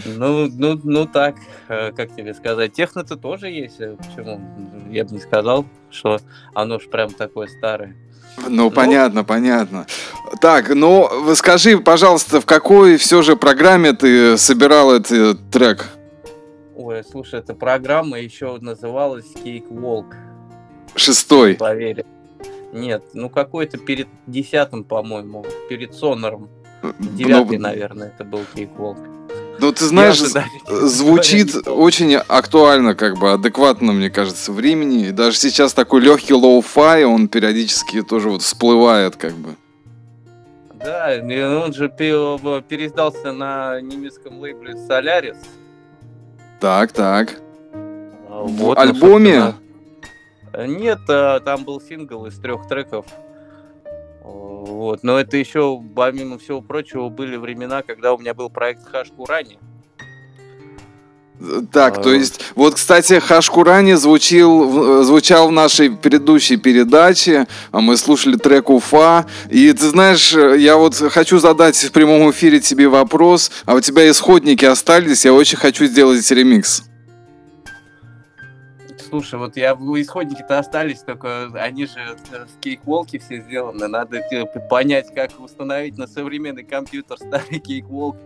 Ну, 0.05 0.49
ну, 0.49 0.79
ну 0.83 1.07
так, 1.07 1.37
э, 1.69 1.93
как 1.93 2.15
тебе 2.15 2.35
сказать, 2.35 2.73
техно-то 2.73 3.17
тоже 3.17 3.49
есть. 3.49 3.81
Э, 3.81 3.97
почему? 3.97 4.41
Я 4.91 5.05
бы 5.05 5.13
не 5.13 5.21
сказал, 5.21 5.67
что 5.91 6.21
оно 6.55 6.79
ж 6.79 6.89
прям 6.89 7.11
такое 7.11 7.49
старое. 7.49 7.97
Ну, 8.37 8.51
ну, 8.51 8.71
понятно, 8.71 9.25
понятно. 9.25 9.87
Так, 10.41 10.75
ну, 10.75 11.09
скажи, 11.35 11.79
пожалуйста, 11.79 12.41
в 12.41 12.47
какой 12.47 12.97
все 12.99 13.23
же 13.23 13.37
программе 13.37 13.93
ты 13.93 14.37
собирал 14.37 14.93
этот 14.93 15.51
трек? 15.51 15.87
Ой, 16.77 17.03
слушай, 17.11 17.41
эта 17.41 17.55
программа 17.55 18.21
еще 18.21 18.59
называлась 18.61 19.33
Cake 19.35 19.69
Walk. 19.71 20.15
Шестой? 20.95 21.55
Поверь. 21.55 22.05
Нет, 22.73 23.03
ну 23.15 23.31
какой-то 23.31 23.79
перед 23.79 24.09
десятым, 24.27 24.85
по-моему, 24.85 25.47
перед 25.69 25.95
Сонором. 25.95 26.51
Ну, 26.83 26.93
Девятый, 26.99 27.57
ну, 27.57 27.63
наверное, 27.63 28.09
это 28.09 28.25
был 28.25 28.41
Cakewalk. 28.55 29.16
Ну, 29.59 29.73
ты 29.73 29.85
знаешь, 29.85 30.23
звучит 30.67 31.67
очень 31.67 32.15
актуально, 32.15 32.95
как 32.95 33.19
бы 33.19 33.33
адекватно, 33.33 33.93
мне 33.93 34.11
кажется, 34.11 34.53
времени. 34.53 35.09
И 35.09 35.13
даже 35.13 35.37
сейчас 35.37 35.73
такой 35.73 36.01
легкий 36.01 36.35
lo-fi, 36.35 37.05
он 37.05 37.29
периодически 37.29 38.03
тоже 38.03 38.31
вот 38.31 38.43
всплывает, 38.43 39.17
как 39.17 39.33
бы. 39.33 39.57
Да, 40.75 41.11
он 41.65 41.73
же 41.73 41.89
переиздался 41.89 43.33
на 43.33 43.81
немецком 43.81 44.39
лейбле 44.39 44.75
Solaris. 44.75 45.39
Так, 46.61 46.93
так. 46.93 47.41
Вот, 48.29 48.77
В 48.77 48.81
альбоме? 48.81 49.55
Нет, 50.57 51.01
а, 51.09 51.41
там 51.41 51.65
был 51.65 51.81
сингл 51.81 52.27
из 52.27 52.39
трех 52.39 52.67
треков. 52.69 53.07
Вот. 54.27 55.03
Но 55.03 55.19
это 55.19 55.37
еще, 55.37 55.81
помимо 55.95 56.39
всего 56.39 56.61
прочего, 56.61 57.09
были 57.09 57.37
времена, 57.37 57.83
когда 57.83 58.13
у 58.13 58.19
меня 58.19 58.35
был 58.35 58.51
проект 58.51 58.87
Хашкурани. 58.87 59.59
Так, 61.71 61.99
а... 61.99 62.01
то 62.01 62.13
есть, 62.13 62.41
вот, 62.55 62.77
кстати, 62.77 63.21
Хашкурани 63.21 63.93
звучил, 63.93 65.03
звучал 65.03 65.49
в 65.49 65.53
нашей 65.53 65.91
предыдущей 65.91 66.57
передаче, 66.57 67.47
а 67.73 67.81
мы 67.81 67.97
слушали 67.97 68.37
трек 68.37 68.71
Уфа, 68.71 69.27
и 69.51 69.73
ты 69.73 69.91
знаешь, 69.91 70.33
я 70.33 70.77
вот 70.77 70.95
хочу 70.95 71.39
задать 71.39 71.77
в 71.77 71.93
прямом 71.93 72.31
эфире 72.31 72.61
тебе 72.61 72.89
вопрос, 72.89 73.51
а 73.67 73.75
у 73.75 73.81
тебя 73.81 74.09
исходники 74.09 74.65
остались, 74.65 75.27
я 75.27 75.35
очень 75.35 75.59
хочу 75.59 75.85
сделать 75.85 76.31
ремикс. 76.31 76.86
Слушай, 79.17 79.39
вот 79.39 79.57
я 79.57 79.73
исходники-то 79.73 80.59
остались, 80.59 80.99
только 80.99 81.49
они 81.55 81.87
же 81.87 82.19
в 82.31 82.61
кейк-волке 82.61 83.19
все 83.19 83.41
сделаны. 83.41 83.89
Надо 83.89 84.21
типа, 84.29 84.61
понять, 84.61 85.07
как 85.15 85.31
установить 85.41 85.97
на 85.97 86.07
современный 86.07 86.65
компьютер 86.65 87.17
старый 87.17 87.59
кейк-волк. 87.61 88.17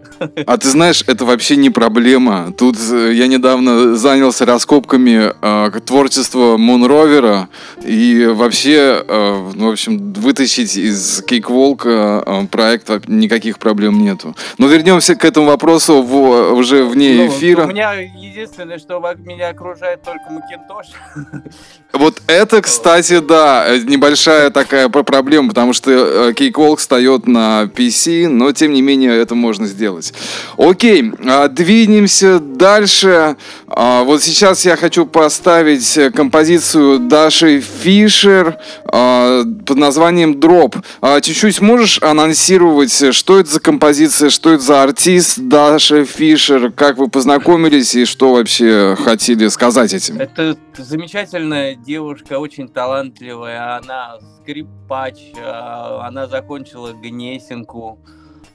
А 0.47 0.59
ты 0.59 0.67
знаешь, 0.69 1.05
это 1.07 1.25
вообще 1.25 1.55
не 1.55 1.71
проблема. 1.71 2.53
Тут 2.59 2.77
э, 2.91 3.13
я 3.15 3.29
недавно 3.29 3.95
занялся 3.95 4.45
раскопками 4.45 5.31
э, 5.41 5.81
творчества 5.87 6.57
Мунровера, 6.57 7.49
и 7.85 8.27
вообще, 8.27 9.05
э, 9.07 9.51
ну, 9.55 9.69
в 9.69 9.73
общем, 9.73 10.13
вытащить 10.15 10.77
из 10.77 11.23
кейк-волка 11.23 12.25
э, 12.27 12.47
проект 12.49 12.91
никаких 13.07 13.61
проблем 13.61 14.03
нету. 14.03 14.35
Но 14.59 14.67
вернемся 14.67 15.15
к 15.15 15.25
этому 15.25 15.47
вопросу 15.47 16.03
в, 16.03 16.53
уже 16.53 16.85
вне 16.85 17.15
ну, 17.15 17.29
эфира. 17.29 17.67
У 17.67 17.69
меня 17.69 17.93
единственное, 17.93 18.81
что 18.81 18.99
меня 19.25 19.51
окружает 19.51 20.03
только 20.03 20.25
Макинтош 20.31 20.80
Макинтош. 20.81 20.87
Вот 21.93 22.23
это, 22.29 22.63
кстати, 22.63 23.19
да, 23.19 23.67
небольшая 23.85 24.51
такая 24.51 24.89
проблема, 24.89 25.49
потому 25.49 25.73
что 25.73 26.33
Кейкволк 26.35 26.79
э, 26.79 26.81
встает 26.81 27.27
на 27.27 27.65
PC, 27.65 28.29
но 28.29 28.53
тем 28.53 28.73
не 28.73 28.81
менее 28.81 29.21
это 29.21 29.35
можно 29.35 29.67
сделать. 29.67 30.15
Окей, 30.57 31.13
а, 31.27 31.49
двинемся 31.49 32.39
дальше. 32.39 33.37
А, 33.73 34.03
вот 34.03 34.23
сейчас 34.23 34.65
я 34.65 34.77
хочу 34.77 35.07
поставить 35.07 35.99
композицию 36.15 36.99
Даши 36.99 37.61
Фишер 37.61 38.59
а, 38.85 39.45
под 39.65 39.77
названием 39.77 40.41
Дроп. 40.41 40.77
Чуть-чуть 41.23 41.61
можешь 41.61 42.03
анонсировать, 42.03 43.15
что 43.15 43.39
это 43.39 43.51
за 43.51 43.61
композиция, 43.61 44.31
что 44.31 44.53
это 44.53 44.63
за 44.63 44.83
артист 44.83 45.39
Даша 45.39 46.05
Фишер, 46.05 46.73
как 46.73 46.99
вы 46.99 47.09
познакомились 47.09 47.95
и 47.95 48.05
что 48.05 48.33
вообще 48.33 48.97
хотели 48.99 49.47
сказать 49.49 49.95
этим? 49.95 50.19
Это 50.19 50.57
замечательная 50.77 51.77
девушка, 51.77 52.39
очень 52.39 52.69
талантливая. 52.69 53.77
Она 53.77 54.19
скрипач, 54.41 55.19
а, 55.41 56.07
она 56.09 56.27
закончила 56.27 56.93
Гнесинку 56.93 58.01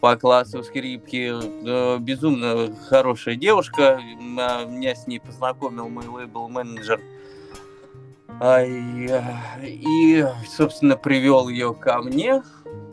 по 0.06 0.16
классу 0.18 0.62
скрипки. 0.62 1.34
Э, 1.34 1.98
безумно 1.98 2.76
хорошая 2.90 3.36
девушка. 3.36 4.00
А, 4.38 4.64
меня 4.64 4.94
с 4.94 5.08
ней 5.08 5.20
познакомил 5.20 5.90
мой 5.90 6.06
лейбл-менеджер. 6.06 7.02
И, 9.64 10.26
собственно, 10.48 10.96
привел 10.96 11.50
ее 11.50 11.74
ко 11.74 12.04
мне, 12.04 12.44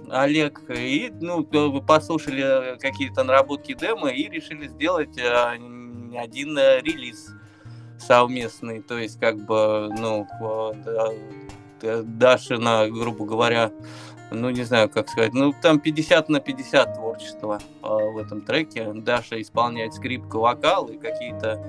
Олег, 0.09 0.63
и 0.71 1.13
ну, 1.21 1.45
послушали 1.83 2.79
какие-то 2.79 3.25
наработки 3.25 3.75
демо 3.75 4.09
и 4.09 4.31
решили 4.31 4.69
сделать 4.69 5.19
а, 5.19 5.51
один 6.17 6.57
релиз 6.57 7.29
совместный, 7.99 8.81
то 8.81 8.97
есть 8.97 9.21
как 9.21 9.37
бы, 9.45 9.91
ну, 9.99 10.27
Дашина, 11.83 12.89
грубо 12.89 13.25
говоря, 13.25 13.73
ну, 14.31 14.51
не 14.51 14.63
знаю, 14.63 14.89
как 14.89 15.09
сказать, 15.09 15.35
ну, 15.35 15.55
там 15.61 15.79
50 15.79 16.29
на 16.29 16.41
50 16.41 16.95
творчества 16.95 17.61
э, 17.83 17.87
в 17.87 18.19
этом 18.19 18.41
треке. 18.41 18.93
Даша 18.95 19.41
исполняет 19.41 19.95
скрипку, 19.95 20.39
вокал 20.41 20.87
и 20.87 20.97
какие-то 20.97 21.61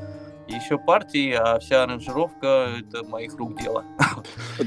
еще 0.47 0.77
партии, 0.77 1.33
а 1.33 1.59
вся 1.59 1.83
аранжировка 1.83 2.69
это 2.79 3.03
моих 3.05 3.35
рук 3.35 3.59
дело. 3.61 3.85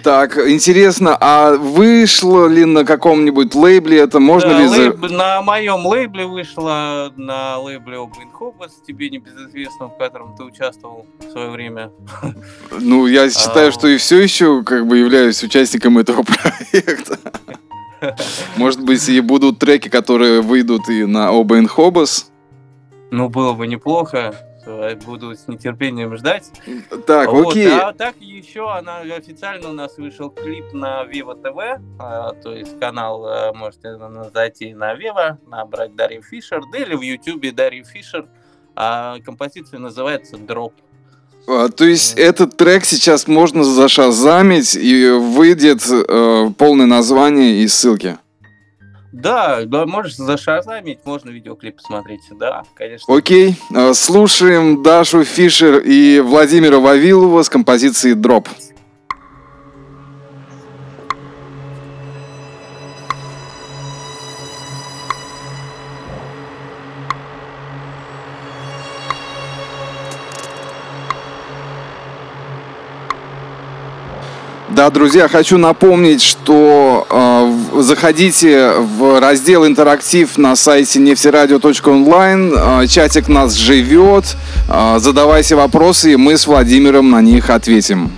Так, 0.02 0.36
интересно, 0.36 1.16
а 1.20 1.56
вышло 1.56 2.46
ли 2.46 2.64
на 2.64 2.84
каком-нибудь 2.84 3.54
лейбле 3.54 3.98
это? 3.98 4.20
Можно 4.20 4.50
да, 4.50 4.60
ли... 4.60 4.68
Лейб, 4.68 5.10
на 5.10 5.42
моем 5.42 5.86
лейбле 5.86 6.26
вышло, 6.26 7.12
на 7.16 7.58
лейбле 7.58 7.96
Open 7.96 8.30
Hobos, 8.38 8.70
тебе 8.86 9.10
небезызвестном, 9.10 9.90
в 9.90 9.98
котором 9.98 10.36
ты 10.36 10.44
участвовал 10.44 11.06
в 11.18 11.30
свое 11.30 11.50
время. 11.50 11.90
Ну, 12.70 13.06
я 13.06 13.30
считаю, 13.30 13.68
а... 13.68 13.72
что 13.72 13.88
и 13.88 13.96
все 13.96 14.20
еще 14.20 14.62
как 14.62 14.86
бы 14.86 14.98
являюсь 14.98 15.42
участником 15.42 15.98
этого 15.98 16.22
проекта. 16.72 17.18
Может 18.56 18.82
быть, 18.82 19.08
и 19.08 19.20
будут 19.20 19.58
треки, 19.58 19.88
которые 19.88 20.40
выйдут 20.40 20.88
и 20.88 21.04
на 21.04 21.30
Обен 21.30 21.66
Хобос. 21.66 22.30
Ну, 23.10 23.28
было 23.28 23.52
бы 23.52 23.66
неплохо. 23.66 24.34
Э, 24.66 24.96
Буду 24.96 25.34
с 25.34 25.46
нетерпением 25.48 26.16
ждать. 26.16 26.50
Так, 27.06 27.30
Вот, 27.30 27.52
окей. 27.52 27.70
А 27.72 27.92
так 27.92 28.16
еще 28.20 28.70
она 28.70 28.98
официально 28.98 29.70
у 29.70 29.72
нас 29.72 29.96
вышел 29.96 30.28
клип 30.30 30.72
на 30.72 31.04
Viva 31.04 31.40
TV, 31.40 31.80
а, 31.98 32.32
то 32.32 32.52
есть 32.52 32.78
канал 32.80 33.24
а, 33.26 33.52
можете 33.52 33.96
на- 33.96 34.30
зайти 34.30 34.74
на 34.74 34.94
Viva, 34.94 35.36
набрать 35.48 35.94
Дарья 35.94 36.20
Фишер, 36.20 36.62
да 36.72 36.78
или 36.78 36.94
в 36.94 37.00
Ютубе 37.02 37.52
Дарья 37.52 37.84
Фишер. 37.84 38.26
А 38.74 39.18
композиция 39.24 39.78
называется 39.78 40.36
Drop. 40.36 40.74
А, 41.48 41.68
То 41.68 41.84
есть 41.84 42.18
этот 42.18 42.56
трек 42.56 42.84
сейчас 42.84 43.26
можно 43.28 43.62
зашазамить 43.64 44.74
и 44.74 45.08
выйдет 45.10 45.80
э, 45.88 46.50
полное 46.58 46.86
название 46.86 47.62
и 47.62 47.68
ссылки. 47.68 48.18
Да, 49.16 49.62
да, 49.64 49.86
можешь 49.86 50.16
зашазамить, 50.16 50.98
можно 51.04 51.30
видеоклип 51.30 51.76
посмотреть, 51.76 52.20
да, 52.38 52.64
конечно. 52.74 53.16
Окей, 53.16 53.56
э, 53.74 53.94
слушаем 53.94 54.82
Дашу 54.82 55.24
Фишер 55.24 55.78
и 55.78 56.20
Владимира 56.20 56.78
Вавилова 56.80 57.42
с 57.42 57.48
композицией 57.48 58.14
«Drop». 58.14 58.46
Да, 74.86 74.90
друзья, 74.90 75.26
хочу 75.26 75.58
напомнить, 75.58 76.22
что 76.22 77.08
э, 77.10 77.82
заходите 77.82 78.70
в 78.70 79.18
раздел 79.18 79.66
«Интерактив» 79.66 80.38
на 80.38 80.54
сайте 80.54 81.00
нефтерадио.онлайн. 81.00 82.54
Э, 82.54 82.86
чатик 82.86 83.26
нас 83.26 83.54
живет. 83.54 84.36
Э, 84.68 84.98
задавайте 85.00 85.56
вопросы, 85.56 86.12
и 86.12 86.16
мы 86.16 86.38
с 86.38 86.46
Владимиром 86.46 87.10
на 87.10 87.20
них 87.20 87.50
ответим. 87.50 88.12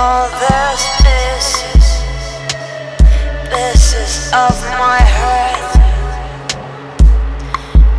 All 0.00 0.30
those 0.30 0.84
pieces 1.02 1.86
pieces 3.52 4.32
of 4.32 4.56
my 4.80 5.00
heart. 5.18 5.72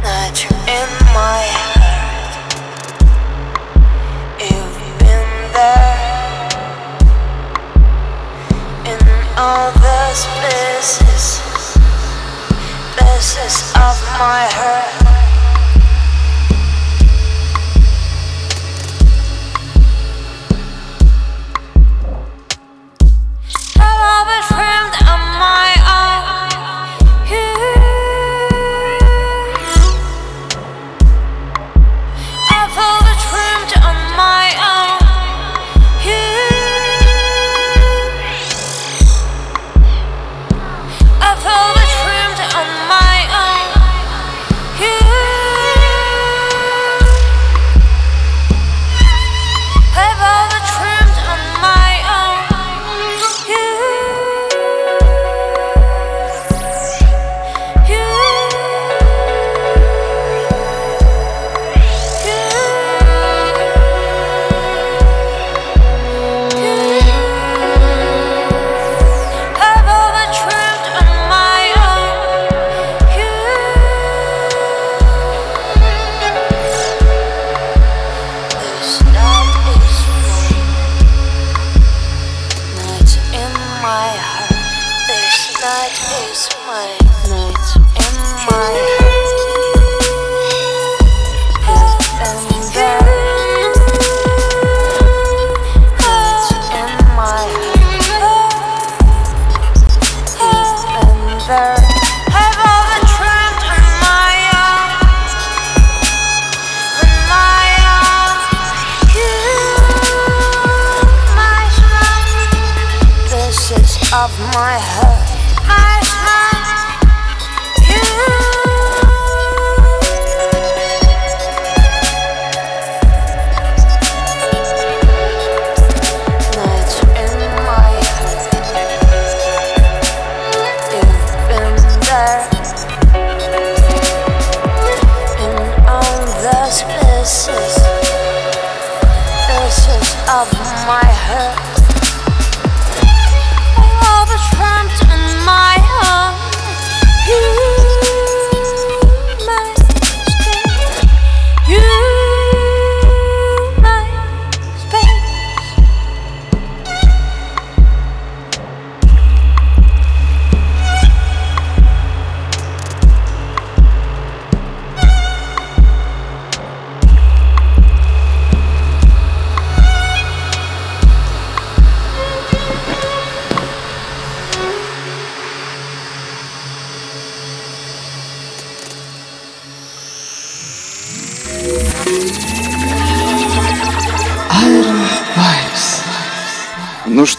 Not 0.01 0.33
you 0.43 0.49
in 0.79 0.89
my 1.19 1.43
heart. 1.61 2.33
You've 4.41 4.79
been 4.97 5.31
there. 5.57 5.99
In 8.91 9.01
all 9.37 9.69
those 9.85 10.21
pieces 10.41 11.23
Pieces 12.97 13.55
of 13.75 13.97
my 14.17 14.43
heart 14.57 15.10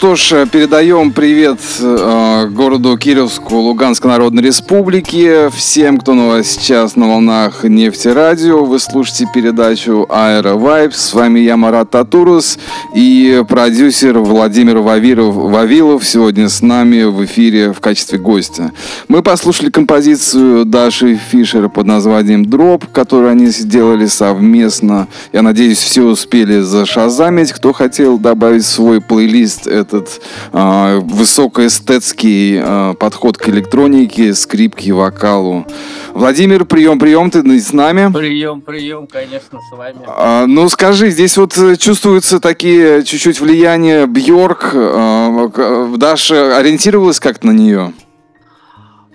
что 0.02 0.16
ж, 0.16 0.46
передаем 0.50 1.12
привет 1.12 1.60
э, 1.78 2.48
городу 2.50 2.98
Кировску 2.98 3.58
Луганской 3.58 4.10
Народной 4.10 4.42
Республики. 4.42 5.48
Всем, 5.54 5.96
кто 5.98 6.14
на 6.14 6.26
вас 6.26 6.48
сейчас 6.48 6.96
на 6.96 7.06
волнах 7.06 7.62
Нефти 7.62 8.08
Радио. 8.08 8.64
Вы 8.64 8.80
слушаете 8.80 9.28
передачу 9.32 10.04
Аэро 10.10 10.54
Vibes. 10.54 10.94
С 10.94 11.14
вами 11.14 11.38
я, 11.38 11.56
Марат 11.56 11.90
Татурус 11.90 12.58
и 12.96 13.44
продюсер 13.48 14.18
Владимир 14.18 14.78
Вавилов, 14.78 15.36
Вавилов 15.36 16.04
сегодня 16.04 16.48
с 16.48 16.62
нами 16.62 17.04
в 17.04 17.24
эфире 17.24 17.72
в 17.72 17.78
качестве 17.78 18.18
гостя. 18.18 18.72
Мы 19.06 19.22
послушали 19.22 19.70
композицию 19.70 20.64
Даши 20.64 21.14
Фишера 21.14 21.68
под 21.68 21.86
названием 21.86 22.44
«Дроп», 22.44 22.86
которую 22.92 23.30
они 23.30 23.46
сделали 23.46 24.06
совместно. 24.06 25.06
Я 25.32 25.42
надеюсь, 25.42 25.78
все 25.78 26.02
успели 26.02 26.58
зашазамить. 26.58 27.52
Кто 27.52 27.72
хотел 27.72 28.18
добавить 28.18 28.66
свой 28.66 29.00
плейлист 29.00 29.68
этот 29.92 30.20
э, 30.52 31.00
высокоэстетский 31.02 32.60
э, 32.62 32.94
подход 32.98 33.36
к 33.36 33.48
электронике, 33.48 34.34
скрипке, 34.34 34.92
вокалу. 34.92 35.66
Владимир, 36.14 36.64
прием, 36.64 36.98
прием, 36.98 37.30
ты 37.30 37.42
с 37.60 37.72
нами? 37.72 38.12
Прием, 38.12 38.60
прием, 38.60 39.06
конечно, 39.06 39.58
с 39.58 39.76
вами. 39.76 39.98
А, 40.06 40.46
ну 40.46 40.68
скажи, 40.68 41.10
здесь 41.10 41.36
вот 41.36 41.56
чувствуются 41.78 42.40
такие 42.40 43.04
чуть-чуть 43.04 43.40
влияния 43.40 44.06
Бьорк. 44.06 44.70
А, 44.74 45.92
Даша 45.96 46.56
ориентировалась 46.56 47.20
как-то 47.20 47.46
на 47.46 47.52
нее? 47.52 47.92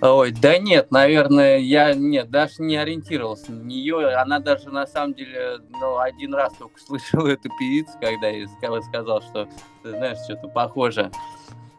Ой, 0.00 0.30
да 0.30 0.58
нет, 0.58 0.92
наверное, 0.92 1.58
я 1.58 1.92
нет, 1.92 2.30
даже 2.30 2.62
не 2.62 2.76
ориентировался 2.76 3.50
на 3.50 3.62
нее. 3.64 4.14
Она 4.14 4.38
даже 4.38 4.70
на 4.70 4.86
самом 4.86 5.14
деле, 5.14 5.58
ну, 5.70 5.98
один 5.98 6.34
раз 6.34 6.52
только 6.56 6.78
слышала 6.80 7.26
эту 7.32 7.48
певицу, 7.58 7.92
когда 8.00 8.28
я 8.28 8.46
сказал, 8.82 9.22
что 9.22 9.48
ты 9.82 9.90
знаешь, 9.90 10.18
что-то 10.24 10.48
похоже. 10.48 11.10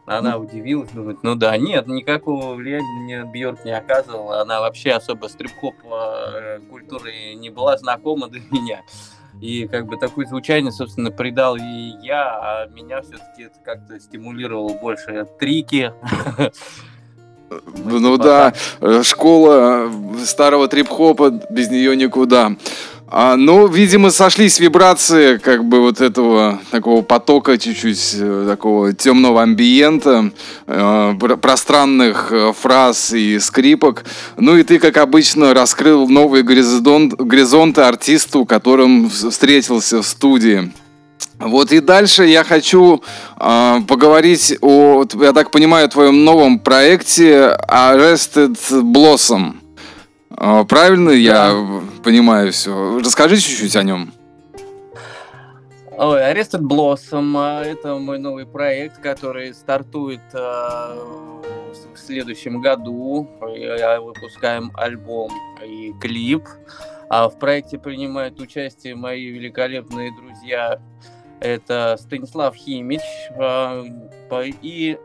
Она 0.04 0.38
удивилась, 0.38 0.90
думает, 0.90 1.22
ну 1.22 1.36
да, 1.36 1.56
нет, 1.56 1.86
никакого 1.86 2.54
влияния 2.54 3.24
Бьорк 3.24 3.64
не 3.64 3.70
оказывала. 3.70 4.40
Она 4.40 4.60
вообще 4.60 4.90
особо 4.90 5.28
с 5.28 5.32
трип-хоп 5.34 5.76
э, 5.84 6.58
культурой 6.68 7.34
не 7.36 7.48
была 7.48 7.78
знакома 7.78 8.28
для 8.28 8.42
меня. 8.50 8.82
И 9.40 9.68
как 9.68 9.86
бы 9.86 9.96
такое 9.96 10.26
звучание, 10.26 10.72
собственно, 10.72 11.10
придал 11.10 11.56
и 11.56 11.62
я, 12.02 12.64
а 12.64 12.66
меня 12.66 13.00
все-таки 13.02 13.44
это 13.44 13.58
как-то 13.64 14.00
стимулировало 14.00 14.74
больше 14.74 15.26
трики, 15.38 15.92
Ну 17.84 18.16
да, 18.16 18.52
э, 18.80 19.02
школа 19.02 19.88
э, 19.88 20.24
старого 20.24 20.68
трип-хопа, 20.68 21.40
без 21.50 21.68
нее 21.68 21.96
никуда. 21.96 22.52
А, 23.12 23.34
ну, 23.34 23.66
видимо, 23.66 24.10
сошлись 24.10 24.60
вибрации 24.60 25.38
как 25.38 25.64
бы 25.64 25.80
вот 25.80 26.00
этого 26.00 26.60
такого 26.70 27.02
потока 27.02 27.58
чуть-чуть 27.58 28.14
э, 28.20 28.44
такого 28.48 28.92
темного 28.92 29.42
амбиента, 29.42 30.30
э, 30.68 31.14
пространных 31.42 32.32
фраз 32.56 33.12
и 33.12 33.40
скрипок. 33.40 34.04
Ну 34.36 34.56
и 34.56 34.62
ты, 34.62 34.78
как 34.78 34.96
обычно, 34.98 35.52
раскрыл 35.52 36.08
новые 36.08 36.44
горизонт, 36.44 37.14
горизонты 37.14 37.80
артисту, 37.80 38.44
которым 38.44 39.10
встретился 39.10 40.02
в 40.02 40.06
студии. 40.06 40.72
Вот 41.40 41.72
и 41.72 41.80
дальше 41.80 42.26
я 42.26 42.44
хочу 42.44 43.02
э, 43.38 43.76
поговорить 43.88 44.58
о, 44.60 45.04
я 45.14 45.32
так 45.32 45.50
понимаю, 45.50 45.88
твоем 45.88 46.22
новом 46.22 46.58
проекте 46.58 47.56
Arrested 47.66 48.58
Blossom. 48.82 49.54
Э, 50.36 50.64
правильно 50.68 51.12
да. 51.12 51.16
я 51.16 51.82
понимаю 52.04 52.52
все? 52.52 52.98
Расскажи 52.98 53.38
чуть-чуть 53.38 53.74
о 53.76 53.82
нем. 53.82 54.12
Ой, 55.96 56.20
Arrested 56.20 56.60
Blossom 56.60 57.34
а,– 57.36 57.62
это 57.64 57.96
мой 57.96 58.18
новый 58.18 58.44
проект, 58.44 58.98
который 58.98 59.54
стартует 59.54 60.20
э, 60.34 60.38
в 60.38 61.98
следующем 61.98 62.60
году. 62.60 63.30
Я 63.56 63.98
выпускаем 64.00 64.72
альбом 64.74 65.32
и 65.64 65.94
клип. 66.00 66.44
А 67.08 67.28
в 67.28 67.38
проекте 67.38 67.78
принимают 67.78 68.38
участие 68.40 68.94
мои 68.94 69.26
великолепные 69.26 70.12
друзья 70.14 70.80
это 71.40 71.96
Станислав 71.98 72.54
Химич 72.54 73.00
а, 73.36 73.84
и 74.62 74.98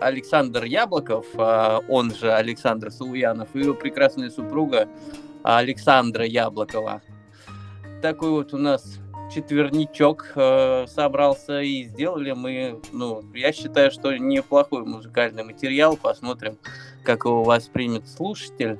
Александр 0.00 0.64
Яблоков, 0.64 1.26
а, 1.36 1.80
он 1.88 2.14
же 2.14 2.32
Александр 2.32 2.90
Сулуянов, 2.90 3.48
и 3.54 3.60
его 3.60 3.74
прекрасная 3.74 4.30
супруга 4.30 4.88
Александра 5.42 6.24
Яблокова. 6.24 7.02
Такой 8.00 8.30
вот 8.30 8.52
у 8.52 8.58
нас 8.58 8.98
четверничок 9.32 10.32
э, 10.34 10.86
собрался 10.88 11.60
и 11.60 11.84
сделали 11.84 12.32
мы, 12.32 12.80
ну, 12.92 13.24
я 13.34 13.52
считаю, 13.52 13.90
что 13.90 14.16
неплохой 14.16 14.84
музыкальный 14.84 15.42
материал. 15.42 15.96
Посмотрим, 15.96 16.58
как 17.02 17.24
его 17.24 17.42
воспримет 17.42 18.08
слушатель. 18.08 18.78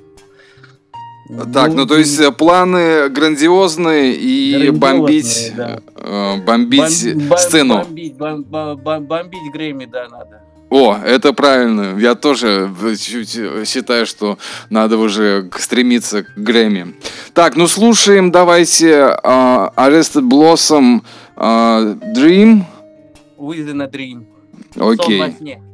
Так, 1.53 1.69
ну, 1.71 1.77
ну 1.77 1.87
то 1.87 1.97
есть 1.97 2.21
э, 2.21 2.31
планы 2.31 3.09
грандиозные 3.09 4.15
и 4.15 4.71
бомбить, 4.71 5.53
да. 5.57 5.81
э, 5.97 6.37
бомбить 6.45 7.15
Бом, 7.29 7.39
сцену. 7.39 7.79
Бомбить, 7.79 8.15
бом, 8.17 8.43
бом, 8.43 9.07
бомбить 9.07 9.53
Грэмми, 9.53 9.87
да, 9.87 10.09
надо. 10.11 10.43
О, 10.69 10.97
это 11.05 11.33
правильно. 11.33 11.99
Я 11.99 12.15
тоже 12.15 12.71
чуть 12.99 13.39
считаю, 13.67 14.07
что 14.07 14.39
надо 14.71 14.99
уже 14.99 15.51
стремиться 15.59 16.23
к 16.23 16.35
Грэмми. 16.37 16.95
Так, 17.35 17.57
ну 17.57 17.67
слушаем, 17.67 18.31
давайте 18.31 18.91
uh, 19.23 19.75
Arrested 19.75 20.29
Blossom 20.29 21.03
uh, 21.37 21.99
Dream. 22.15 22.65
Within 23.39 23.83
a 23.83 23.87
Dream. 23.87 24.25
Окей. 24.77 25.21
Okay. 25.21 25.72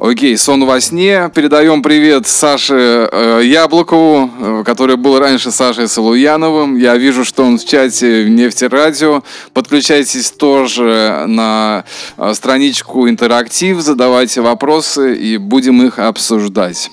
Окей, 0.00 0.34
сон 0.38 0.64
во 0.64 0.80
сне. 0.80 1.30
Передаем 1.34 1.82
привет 1.82 2.26
Саше 2.26 3.06
э, 3.12 3.42
Яблокову, 3.44 4.30
э, 4.40 4.62
который 4.64 4.96
был 4.96 5.18
раньше 5.18 5.50
Сашей 5.50 5.88
Салуяновым. 5.88 6.78
Я 6.78 6.96
вижу, 6.96 7.22
что 7.22 7.42
он 7.42 7.58
в 7.58 7.66
чате 7.66 8.24
Нефтерадио. 8.24 9.22
Подключайтесь 9.52 10.30
тоже 10.30 11.24
на 11.26 11.84
э, 12.16 12.32
страничку 12.32 13.10
интерактив, 13.10 13.78
задавайте 13.82 14.40
вопросы 14.40 15.14
и 15.14 15.36
будем 15.36 15.82
их 15.82 15.98
обсуждать. 15.98 16.90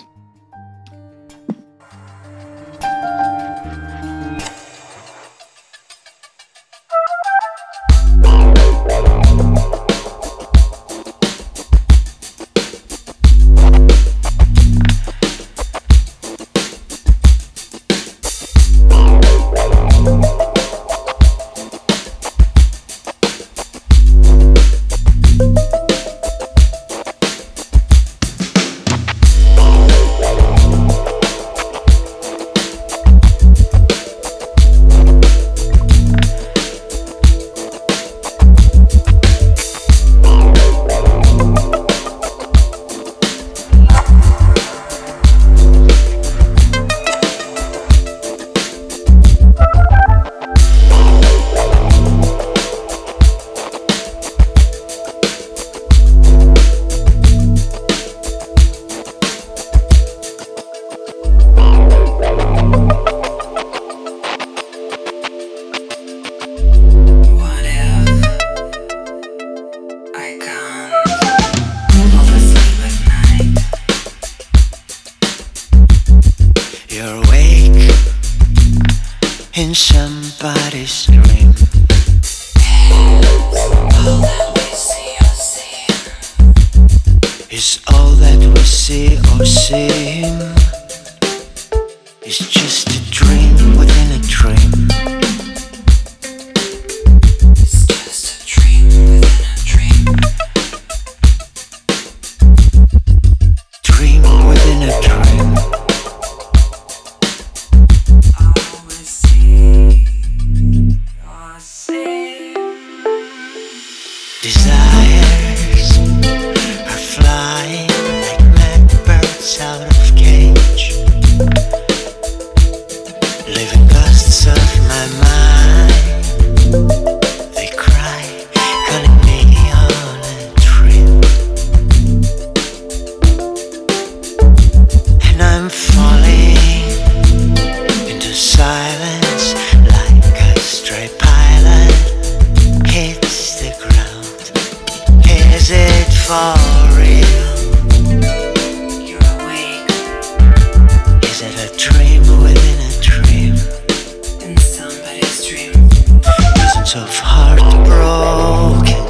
Visions 156.88 157.04
of 157.04 157.20
heartbroken 157.20 159.04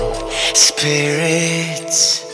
spirits 0.55 2.25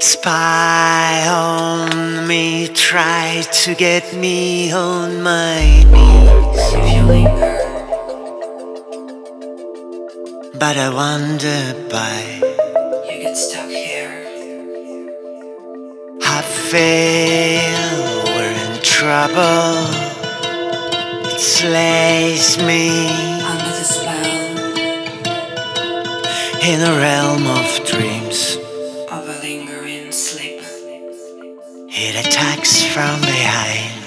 spy 0.00 1.26
on 1.28 2.26
me, 2.26 2.68
try 2.68 3.42
to 3.52 3.74
get 3.74 4.14
me 4.14 4.72
on 4.72 5.22
my 5.22 5.84
knees. 5.92 6.72
But 10.58 10.76
I 10.78 10.88
wonder 10.94 11.74
by. 11.90 12.40
You 13.10 13.20
get 13.20 13.36
stuck 13.36 13.68
here. 13.68 14.24
I 16.22 16.40
feel 16.70 17.90
we're 18.32 18.56
in 18.64 18.80
trouble. 18.82 19.74
It 21.28 21.40
slays 21.40 22.56
me 22.56 22.88
under 23.42 23.72
the 23.78 23.84
spell 23.84 24.45
in 26.66 26.80
a 26.80 26.98
realm 26.98 27.46
of 27.46 27.84
dreams 27.86 28.56
of 29.08 29.28
a 29.28 29.38
lingering 29.40 30.10
sleep. 30.10 30.60
It 31.88 32.26
attacks 32.26 32.84
from 32.84 33.20
behind. 33.20 34.05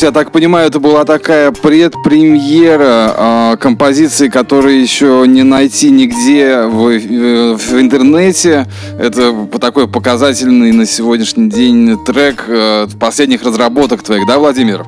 Ж, 0.00 0.04
я 0.04 0.12
так 0.12 0.32
понимаю, 0.32 0.68
это 0.68 0.80
была 0.80 1.04
такая 1.04 1.52
предпремьера 1.52 3.52
э, 3.52 3.56
композиции, 3.58 4.28
которые 4.28 4.80
еще 4.80 5.24
не 5.26 5.42
найти 5.42 5.90
нигде 5.90 6.62
в, 6.62 6.88
э, 6.88 7.54
в 7.54 7.78
интернете. 7.78 8.66
Это 8.98 9.46
такой 9.60 9.88
показательный 9.88 10.72
на 10.72 10.86
сегодняшний 10.86 11.50
день 11.50 12.02
трек 12.06 12.46
э, 12.48 12.86
последних 12.98 13.42
разработок 13.42 14.02
твоих, 14.02 14.26
да, 14.26 14.38
Владимир? 14.38 14.86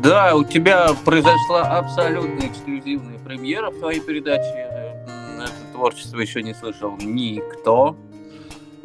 Да, 0.00 0.36
у 0.36 0.44
тебя 0.44 0.90
произошла 1.04 1.62
абсолютно 1.62 2.46
эксклюзивная 2.46 3.18
премьера 3.18 3.70
в 3.70 3.80
твоей 3.80 3.98
передаче. 3.98 4.44
Это 4.44 5.50
творчество 5.72 6.20
еще 6.20 6.44
не 6.44 6.54
слышал 6.54 6.96
никто. 7.00 7.96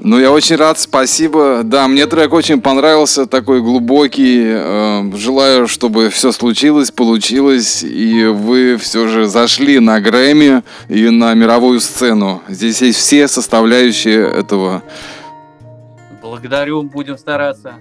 Ну, 0.06 0.20
я 0.20 0.34
очень 0.34 0.58
рад, 0.58 0.78
спасибо. 0.78 1.62
Да, 1.64 1.88
мне 1.88 2.06
трек 2.08 2.34
очень 2.34 2.62
понравился, 2.62 3.26
такой 3.26 3.62
глубокий. 3.62 4.44
Э, 4.48 5.10
желаю, 5.16 5.70
чтобы 5.70 6.10
все 6.10 6.34
случилось, 6.34 6.92
получилось, 6.92 7.84
и 7.84 8.26
вы 8.26 8.76
все 8.76 9.08
же 9.08 9.28
зашли 9.28 9.80
на 9.80 10.02
Грэмми 10.02 10.62
и 10.90 11.10
на 11.10 11.34
мировую 11.36 11.80
сцену. 11.80 12.42
Здесь 12.50 12.82
есть 12.82 13.00
все 13.00 13.30
составляющие 13.30 14.30
этого. 14.30 14.84
Благодарю, 16.22 16.84
будем 16.84 17.18
стараться. 17.18 17.76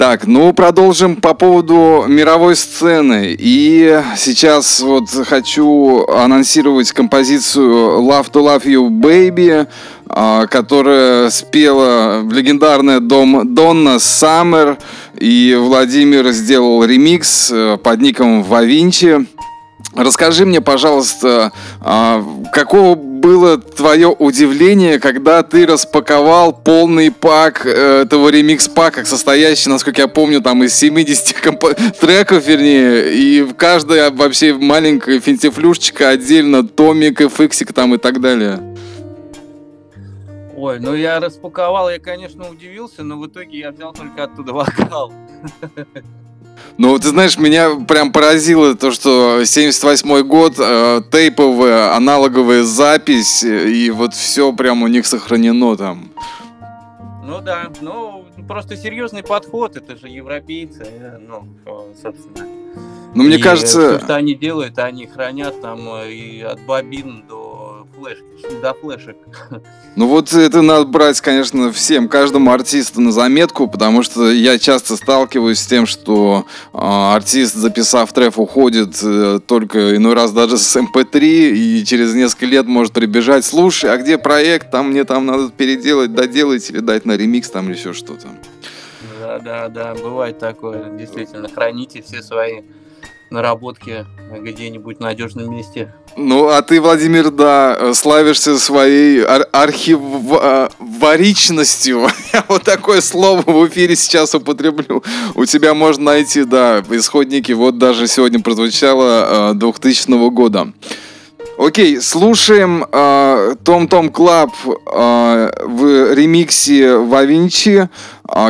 Так, 0.00 0.26
ну 0.26 0.54
продолжим 0.54 1.14
по 1.16 1.34
поводу 1.34 2.06
мировой 2.08 2.56
сцены. 2.56 3.36
И 3.38 4.02
сейчас 4.16 4.80
вот 4.80 5.10
хочу 5.10 6.06
анонсировать 6.06 6.90
композицию 6.92 8.00
Love 8.00 8.30
to 8.30 8.42
Love 8.42 8.64
You 8.64 8.88
Baby, 8.88 9.68
а, 10.08 10.46
которая 10.46 11.28
спела 11.28 12.22
легендарная 12.22 13.00
дом 13.00 13.54
Донна 13.54 13.98
Саммер. 13.98 14.78
И 15.18 15.54
Владимир 15.60 16.30
сделал 16.30 16.82
ремикс 16.82 17.50
э, 17.52 17.76
под 17.76 18.00
ником 18.00 18.42
Вавинчи. 18.42 19.26
Расскажи 19.94 20.46
мне, 20.46 20.62
пожалуйста, 20.62 21.52
а, 21.82 22.24
какого 22.54 22.96
было 23.20 23.58
твое 23.58 24.08
удивление, 24.08 24.98
когда 24.98 25.42
ты 25.42 25.66
распаковал 25.66 26.52
полный 26.52 27.12
пак 27.12 27.66
э, 27.66 28.02
этого 28.02 28.28
ремикс-пака, 28.30 29.04
состоящий, 29.04 29.68
насколько 29.68 30.00
я 30.00 30.08
помню, 30.08 30.40
там 30.40 30.64
из 30.64 30.74
70 30.74 31.40
комп- 31.40 31.76
треков, 32.00 32.46
вернее, 32.46 33.12
и 33.12 33.42
в 33.42 33.54
каждой 33.54 34.10
вообще 34.10 34.54
маленькая 34.54 35.20
финтифлюшечка 35.20 36.08
отдельно, 36.08 36.66
томик, 36.66 37.20
фиксик 37.30 37.72
там 37.72 37.94
и 37.94 37.98
так 37.98 38.20
далее. 38.20 38.60
Ой, 40.56 40.78
ну 40.78 40.94
я 40.94 41.20
распаковал, 41.20 41.90
я, 41.90 41.98
конечно, 41.98 42.48
удивился, 42.50 43.02
но 43.02 43.18
в 43.18 43.26
итоге 43.26 43.58
я 43.58 43.70
взял 43.70 43.92
только 43.92 44.24
оттуда 44.24 44.52
вокал. 44.52 45.12
Ну, 46.78 46.98
ты 46.98 47.08
знаешь, 47.08 47.38
меня 47.38 47.76
прям 47.86 48.12
поразило 48.12 48.74
то, 48.74 48.90
что 48.90 49.44
78 49.44 50.22
год, 50.22 50.54
э, 50.58 51.02
тейповая, 51.10 51.94
аналоговая 51.94 52.62
запись, 52.64 53.44
э, 53.44 53.68
и 53.70 53.90
вот 53.90 54.14
все 54.14 54.52
прям 54.52 54.82
у 54.82 54.86
них 54.86 55.06
сохранено 55.06 55.76
там. 55.76 56.10
Ну 57.22 57.40
да, 57.40 57.70
ну 57.80 58.24
просто 58.48 58.76
серьезный 58.76 59.22
подход, 59.22 59.76
это 59.76 59.96
же 59.96 60.08
европейцы, 60.08 60.84
э, 60.84 61.18
ну, 61.18 61.46
э, 61.66 61.94
собственно. 62.02 62.48
Ну, 63.14 63.24
мне 63.24 63.36
И 63.36 63.42
кажется... 63.42 63.96
Все, 63.96 64.04
что 64.04 64.16
они 64.16 64.34
делают, 64.34 64.78
они 64.78 65.06
хранят 65.06 65.60
там 65.60 65.88
и 66.04 66.40
от 66.42 66.60
бобин 66.62 67.24
до 67.28 67.49
флешки, 68.00 68.60
до 68.62 68.74
флешек. 68.74 69.16
Ну 69.96 70.06
вот 70.06 70.32
это 70.32 70.62
надо 70.62 70.84
брать, 70.86 71.20
конечно, 71.20 71.72
всем, 71.72 72.08
каждому 72.08 72.52
артисту 72.52 73.00
на 73.00 73.12
заметку, 73.12 73.68
потому 73.68 74.02
что 74.02 74.30
я 74.30 74.58
часто 74.58 74.96
сталкиваюсь 74.96 75.58
с 75.58 75.66
тем, 75.66 75.86
что 75.86 76.46
э, 76.72 76.78
артист, 76.78 77.54
записав 77.56 78.12
трек, 78.12 78.38
уходит 78.38 78.98
э, 79.02 79.40
только 79.46 79.96
иной 79.96 80.14
раз 80.14 80.32
даже 80.32 80.58
с 80.58 80.76
MP3, 80.76 81.50
и 81.50 81.84
через 81.84 82.14
несколько 82.14 82.46
лет 82.46 82.66
может 82.66 82.92
прибежать, 82.92 83.44
слушай, 83.44 83.92
а 83.92 83.96
где 83.96 84.16
проект, 84.16 84.70
там 84.70 84.90
мне 84.90 85.04
там 85.04 85.26
надо 85.26 85.50
переделать, 85.50 86.14
доделать 86.14 86.70
или 86.70 86.78
дать 86.78 87.04
на 87.04 87.16
ремикс 87.16 87.50
там 87.50 87.68
или 87.68 87.76
еще 87.76 87.92
что-то. 87.92 88.28
Да, 89.18 89.38
да, 89.38 89.68
да, 89.68 89.94
бывает 89.94 90.38
такое, 90.38 90.90
действительно. 90.96 91.48
Храните 91.48 92.00
все 92.02 92.22
свои 92.22 92.62
наработки 93.30 94.06
где-нибудь 94.32 94.98
в 94.98 95.00
надежном 95.00 95.54
месте. 95.54 95.92
Ну, 96.16 96.48
а 96.48 96.62
ты, 96.62 96.80
Владимир, 96.80 97.30
да, 97.30 97.76
э, 97.78 97.92
славишься 97.94 98.58
своей 98.58 99.22
ар- 99.22 99.46
архиваричностью. 99.52 102.08
Я 102.32 102.44
вот 102.48 102.62
такое 102.62 103.00
слово 103.00 103.42
в 103.42 103.68
эфире 103.68 103.96
сейчас 103.96 104.34
употреблю. 104.34 105.02
У 105.34 105.44
тебя 105.44 105.74
можно 105.74 106.04
найти, 106.04 106.44
да, 106.44 106.82
исходники. 106.90 107.52
Вот 107.52 107.78
даже 107.78 108.06
сегодня 108.08 108.40
прозвучало 108.40 109.52
э, 109.52 109.54
2000 109.54 110.30
года. 110.30 110.72
Окей, 111.58 112.00
слушаем 112.00 112.86
э, 112.90 113.54
Tom 113.64 113.86
Tom 113.86 114.08
Club 114.08 114.50
э, 114.64 115.50
в 115.66 116.14
ремиксе 116.14 116.96
Вавинчи 116.96 117.82
э, 117.82 117.88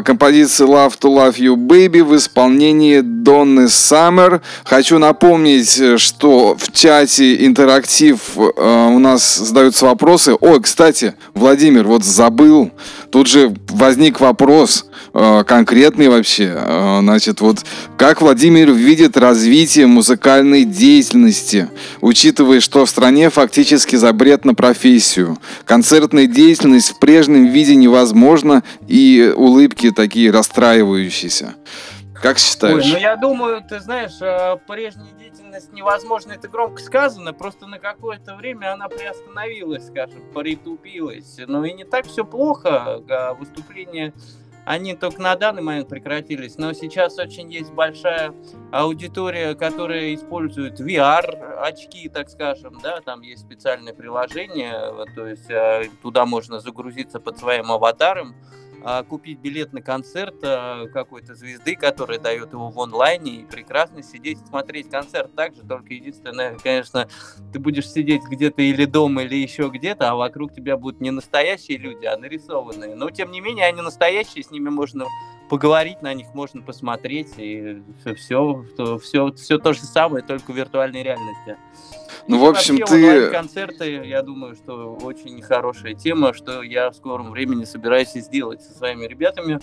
композиции 0.05 0.67
Love 0.67 0.99
to 1.01 1.09
Love 1.15 1.37
You 1.37 1.57
Baby 1.57 2.05
в 2.05 2.17
исполнении 2.17 3.01
Донны 3.01 3.69
Саммер. 3.69 4.43
Хочу 4.65 4.99
напомнить, 4.99 5.99
что 5.99 6.57
в 6.59 6.73
чате 6.73 7.45
интерактив 7.45 8.21
э, 8.37 8.89
у 8.95 8.99
нас 8.99 9.37
задаются 9.37 9.87
вопросы. 9.87 10.35
Ой, 10.41 10.61
кстати, 10.61 11.15
Владимир, 11.35 11.87
вот 11.87 12.05
забыл. 12.05 12.71
Тут 13.11 13.27
же 13.27 13.55
возник 13.69 14.21
вопрос 14.21 14.87
э, 15.15 15.45
конкретный 15.47 16.09
вообще. 16.09 16.53
Э, 16.55 16.99
значит, 17.01 17.41
вот 17.41 17.65
как 17.97 18.23
Владимир 18.23 18.71
видит 18.73 19.17
развитие 19.17 19.87
музыкальной 19.87 20.65
деятельности, 20.65 21.69
учитывая, 22.01 22.61
что 22.61 22.87
в 22.87 22.91
стране 22.91 23.31
фактически 23.31 23.97
запрет 23.97 24.45
на 24.45 24.55
профессию. 24.55 25.39
Концертная 25.65 26.27
деятельность 26.27 26.91
в 26.91 26.99
прежнем 26.99 27.47
виде 27.47 27.75
невозможна, 27.75 28.63
и 28.87 29.33
улыбки 29.71 29.91
такие 29.91 30.31
расстраивающиеся. 30.31 31.55
Как 32.15 32.39
считаешь? 32.39 32.85
Ой, 32.85 32.93
ну 32.93 32.99
я 32.99 33.17
думаю, 33.17 33.63
ты 33.67 33.81
знаешь, 33.81 34.21
э, 34.21 34.57
прежняя 34.67 35.09
деятельность 35.19 35.73
невозможна, 35.73 36.33
это 36.33 36.49
громко 36.49 36.83
сказано, 36.83 37.33
просто 37.33 37.67
на 37.67 37.79
какое-то 37.79 38.37
время 38.37 38.75
она 38.75 38.89
приостановилась, 38.89 39.87
скажем, 39.87 40.21
притупилась. 40.35 41.37
Но 41.47 41.65
и 41.65 41.73
не 41.73 41.85
так 41.85 42.07
все 42.07 42.25
плохо, 42.25 43.01
выступления 43.39 44.13
они 44.67 44.95
только 44.95 45.23
на 45.23 45.35
данный 45.37 45.63
момент 45.63 45.89
прекратились, 45.89 46.59
но 46.59 46.75
сейчас 46.75 47.19
очень 47.19 47.51
есть 47.51 47.73
большая 47.73 48.35
аудитория, 48.71 49.55
которая 49.55 50.15
использует 50.15 50.79
VR-очки, 50.79 52.11
так 52.11 52.29
скажем, 52.29 52.79
да, 52.83 53.01
там 53.01 53.23
есть 53.23 53.43
специальное 53.43 53.95
приложение, 53.95 54.93
вот, 54.93 55.09
то 55.15 55.27
есть 55.27 55.51
э, 55.51 55.89
туда 56.03 56.27
можно 56.27 56.61
загрузиться 56.61 57.19
под 57.19 57.39
своим 57.39 57.73
аватаром, 57.73 58.37
купить 59.03 59.39
билет 59.39 59.73
на 59.73 59.83
концерт 59.83 60.37
а, 60.43 60.87
какой-то 60.89 61.35
звезды, 61.35 61.77
которая 61.77 62.19
дает 62.19 62.53
его 62.53 62.71
в 62.71 62.81
онлайне, 62.81 63.33
и 63.33 63.45
прекрасно 63.45 64.03
сидеть 64.03 64.39
смотреть 64.47 64.91
концерт 64.91 65.35
так 65.35 65.55
же, 65.55 65.63
только 65.63 65.95
единственное, 65.95 66.57
конечно, 66.59 67.09
ты 67.53 67.59
будешь 67.59 67.91
сидеть 67.91 68.23
где-то 68.23 68.63
или 68.63 68.85
дома, 68.85 69.23
или 69.23 69.37
еще 69.37 69.69
где-то, 69.69 70.11
а 70.11 70.15
вокруг 70.15 70.55
тебя 70.55 70.77
будут 70.77 71.01
не 71.01 71.11
настоящие 71.11 71.79
люди, 71.79 72.07
а 72.07 72.17
нарисованные. 72.17 72.95
Но, 72.95 73.11
тем 73.11 73.31
не 73.31 73.41
менее, 73.41 73.67
они 73.67 73.83
настоящие, 73.83 74.45
с 74.45 74.51
ними 74.51 74.69
можно 74.69 75.07
поговорить, 75.51 76.01
на 76.01 76.15
них 76.15 76.33
можно 76.33 76.63
посмотреть, 76.63 77.35
и 77.37 77.83
все, 77.99 78.15
все, 78.15 78.99
все, 79.03 79.33
все 79.33 79.59
то 79.59 79.73
же 79.73 79.81
самое, 79.81 80.25
только 80.25 80.53
в 80.53 80.57
виртуальной 80.57 81.03
реальности. 81.03 81.57
Ну, 82.29 82.39
в 82.39 82.49
общем, 82.49 82.77
Вообще, 82.77 82.95
ты... 82.95 83.05
онлайн-концерты, 83.05 84.07
я 84.07 84.23
думаю, 84.23 84.55
что 84.55 84.95
очень 85.03 85.43
хорошая 85.43 85.95
тема, 85.95 86.33
что 86.33 86.63
я 86.63 86.91
в 86.91 86.95
скором 86.95 87.33
времени 87.33 87.65
собираюсь 87.65 88.15
и 88.15 88.21
сделать 88.21 88.63
со 88.63 88.73
своими 88.73 89.07
ребятами, 89.07 89.59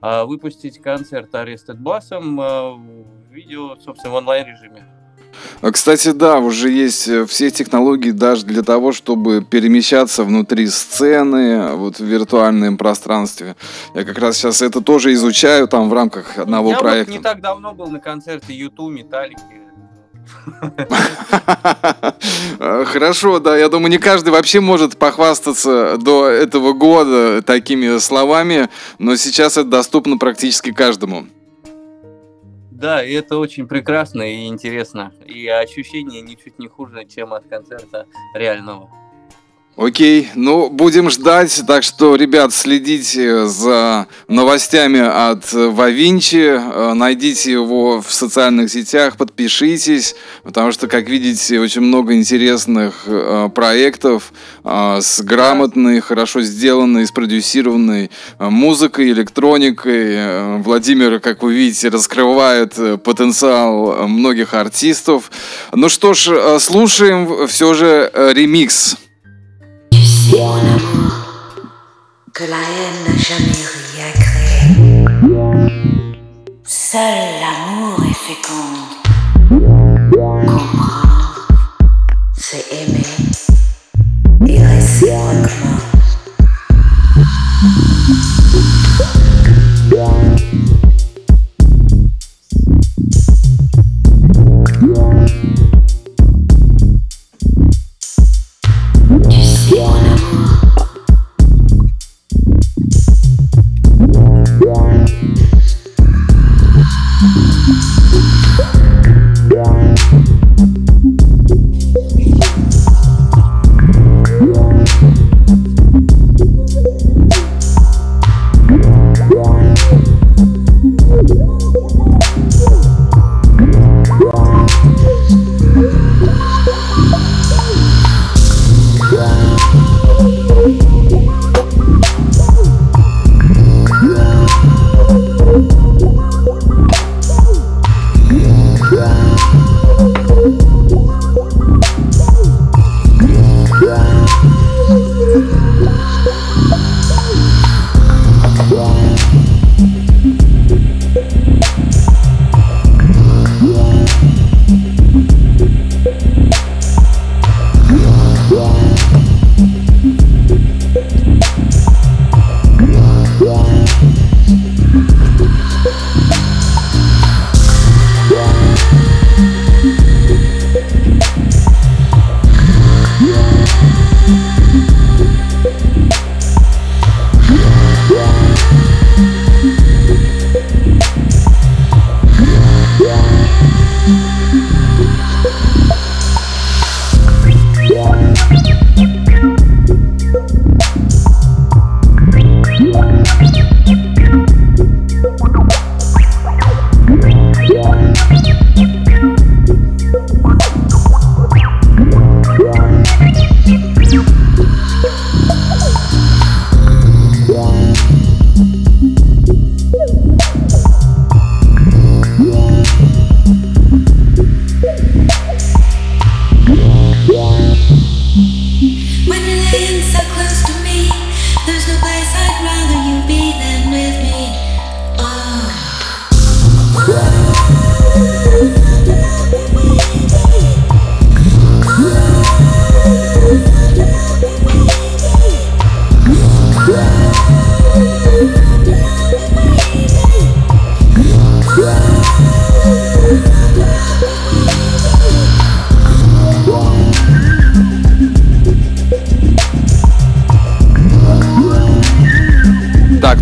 а, 0.00 0.24
выпустить 0.24 0.80
концерт 0.80 1.34
Arrested 1.34 1.78
Bass'ом 1.78 2.38
а, 2.40 2.70
в 2.70 3.32
видео, 3.32 3.76
собственно, 3.76 4.12
в 4.12 4.16
онлайн-режиме. 4.16 4.86
А, 5.60 5.70
Кстати, 5.70 6.12
да, 6.12 6.38
уже 6.38 6.70
есть 6.70 7.08
э, 7.08 7.26
все 7.26 7.50
технологии 7.50 8.10
даже 8.10 8.44
для 8.44 8.62
того, 8.62 8.92
чтобы 8.92 9.44
перемещаться 9.44 10.24
внутри 10.24 10.66
сцены, 10.66 11.74
вот 11.74 11.98
в 11.98 12.04
виртуальном 12.04 12.76
пространстве. 12.76 13.56
Я 13.94 14.04
как 14.04 14.18
раз 14.18 14.36
сейчас 14.36 14.62
это 14.62 14.80
тоже 14.80 15.12
изучаю 15.14 15.68
там 15.68 15.88
в 15.88 15.92
рамках 15.92 16.38
одного 16.38 16.70
я 16.70 16.78
проекта. 16.78 17.12
вот 17.12 17.18
не 17.18 17.22
так 17.22 17.40
давно 17.40 17.72
был 17.72 17.88
на 17.88 18.00
концерте 18.00 18.54
YouTube, 18.54 18.92
Металлики. 18.92 19.64
Хорошо, 22.58 23.40
да, 23.40 23.56
я 23.56 23.68
думаю, 23.68 23.90
не 23.90 23.98
каждый 23.98 24.30
вообще 24.30 24.60
может 24.60 24.96
похвастаться 24.96 25.96
до 25.98 26.28
этого 26.28 26.72
года 26.72 27.42
такими 27.42 27.98
словами, 27.98 28.68
но 28.98 29.16
сейчас 29.16 29.56
это 29.56 29.68
доступно 29.68 30.18
практически 30.18 30.72
каждому. 30.72 31.26
Да, 32.84 33.02
и 33.02 33.14
это 33.14 33.38
очень 33.38 33.66
прекрасно 33.66 34.20
и 34.20 34.46
интересно. 34.46 35.10
И 35.24 35.48
ощущение 35.48 36.20
ничуть 36.20 36.58
не 36.58 36.68
хуже, 36.68 37.06
чем 37.06 37.32
от 37.32 37.48
концерта 37.48 38.06
реального. 38.34 38.90
Окей, 39.76 40.28
ну 40.36 40.70
будем 40.70 41.10
ждать, 41.10 41.64
так 41.66 41.82
что, 41.82 42.14
ребят, 42.14 42.54
следите 42.54 43.46
за 43.48 44.06
новостями 44.28 45.00
от 45.00 45.52
Вавинчи, 45.52 46.46
э, 46.46 46.92
найдите 46.94 47.50
его 47.50 48.00
в 48.00 48.12
социальных 48.12 48.70
сетях, 48.70 49.16
подпишитесь, 49.16 50.14
потому 50.44 50.70
что, 50.70 50.86
как 50.86 51.08
видите, 51.08 51.58
очень 51.58 51.80
много 51.80 52.14
интересных 52.14 53.02
э, 53.06 53.48
проектов 53.52 54.32
э, 54.62 55.00
с 55.02 55.20
грамотной, 55.22 55.98
хорошо 55.98 56.42
сделанной, 56.42 57.04
спродюсированной 57.08 58.12
музыкой, 58.38 59.10
электроникой. 59.10 60.60
Владимир, 60.62 61.18
как 61.18 61.42
вы 61.42 61.52
видите, 61.52 61.88
раскрывает 61.88 63.02
потенциал 63.02 64.06
многих 64.06 64.54
артистов. 64.54 65.32
Ну 65.72 65.88
что 65.88 66.14
ж, 66.14 66.60
слушаем 66.60 67.48
все 67.48 67.74
же 67.74 68.12
ремикс. 68.14 68.98
Mon 70.36 70.56
amour, 70.56 71.12
que 72.32 72.42
la 72.42 72.56
haine 72.56 73.04
n'a 73.06 73.16
jamais 73.16 73.64
rien 73.94 74.10
créé. 74.14 75.04
Seul 76.64 77.40
l'amour 77.40 78.00
est 78.10 78.14
fécond. 78.14 79.03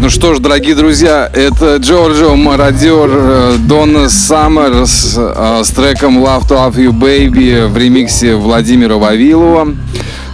Ну 0.02 0.10
что 0.10 0.34
ж, 0.34 0.40
дорогие 0.40 0.74
друзья, 0.74 1.30
это 1.32 1.76
Джорджо 1.76 2.34
Мародер 2.34 3.08
э, 3.08 3.54
Донна 3.68 4.08
Саммерс 4.08 5.14
э, 5.16 5.62
с 5.62 5.68
треком 5.68 6.18
Love 6.18 6.48
to 6.48 6.56
Love 6.56 6.74
You 6.74 6.90
Baby 6.90 7.68
в 7.68 7.78
ремиксе 7.78 8.34
Владимира 8.34 8.96
Вавилова. 8.96 9.68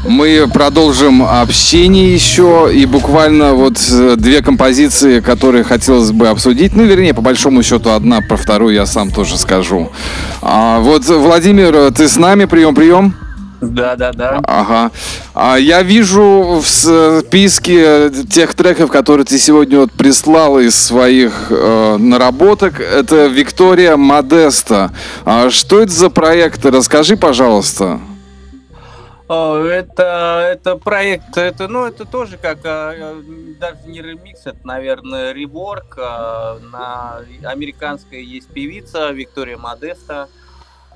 Мы 0.08 0.48
продолжим 0.50 1.22
общение 1.22 2.14
еще 2.14 2.70
и 2.72 2.86
буквально 2.86 3.52
вот 3.52 3.76
э, 3.92 4.16
две 4.16 4.40
композиции, 4.40 5.20
которые 5.20 5.64
хотелось 5.64 6.12
бы 6.12 6.28
обсудить. 6.28 6.74
Ну, 6.74 6.84
вернее, 6.84 7.12
по 7.12 7.20
большому 7.20 7.62
счету 7.62 7.90
одна, 7.90 8.22
про 8.22 8.38
вторую 8.38 8.74
я 8.74 8.86
сам 8.86 9.10
тоже 9.10 9.36
скажу. 9.36 9.92
А, 10.40 10.78
вот, 10.78 11.04
Владимир, 11.04 11.92
ты 11.92 12.08
с 12.08 12.16
нами? 12.16 12.46
Прием, 12.46 12.74
прием. 12.74 13.14
Да, 13.60 13.96
да, 13.96 14.12
да. 14.12 14.40
Ага. 14.44 14.90
А 15.40 15.56
я 15.56 15.82
вижу 15.84 16.60
в 16.60 16.66
списке 16.66 18.10
тех 18.28 18.54
треков, 18.54 18.90
которые 18.90 19.24
ты 19.24 19.38
сегодня 19.38 19.78
вот 19.78 19.92
прислал 19.92 20.58
из 20.58 20.74
своих 20.74 21.52
э, 21.52 21.96
наработок, 21.96 22.80
это 22.80 23.26
Виктория 23.26 23.96
Модеста. 23.96 24.90
А 25.24 25.48
что 25.50 25.80
это 25.80 25.92
за 25.92 26.10
проект? 26.10 26.66
Расскажи, 26.66 27.16
пожалуйста. 27.16 28.00
О, 29.28 29.58
это, 29.58 30.48
это 30.50 30.74
проект, 30.74 31.36
это, 31.36 31.68
ну, 31.68 31.86
это 31.86 32.04
тоже 32.04 32.36
как, 32.36 32.58
а, 32.64 33.14
даже 33.60 33.76
не 33.86 34.02
ремикс, 34.02 34.40
это, 34.44 34.58
наверное, 34.64 35.32
реворк. 35.32 35.98
А, 35.98 36.58
на 36.72 37.20
американской 37.48 38.24
есть 38.24 38.48
певица 38.48 39.12
Виктория 39.12 39.56
Модеста. 39.56 40.28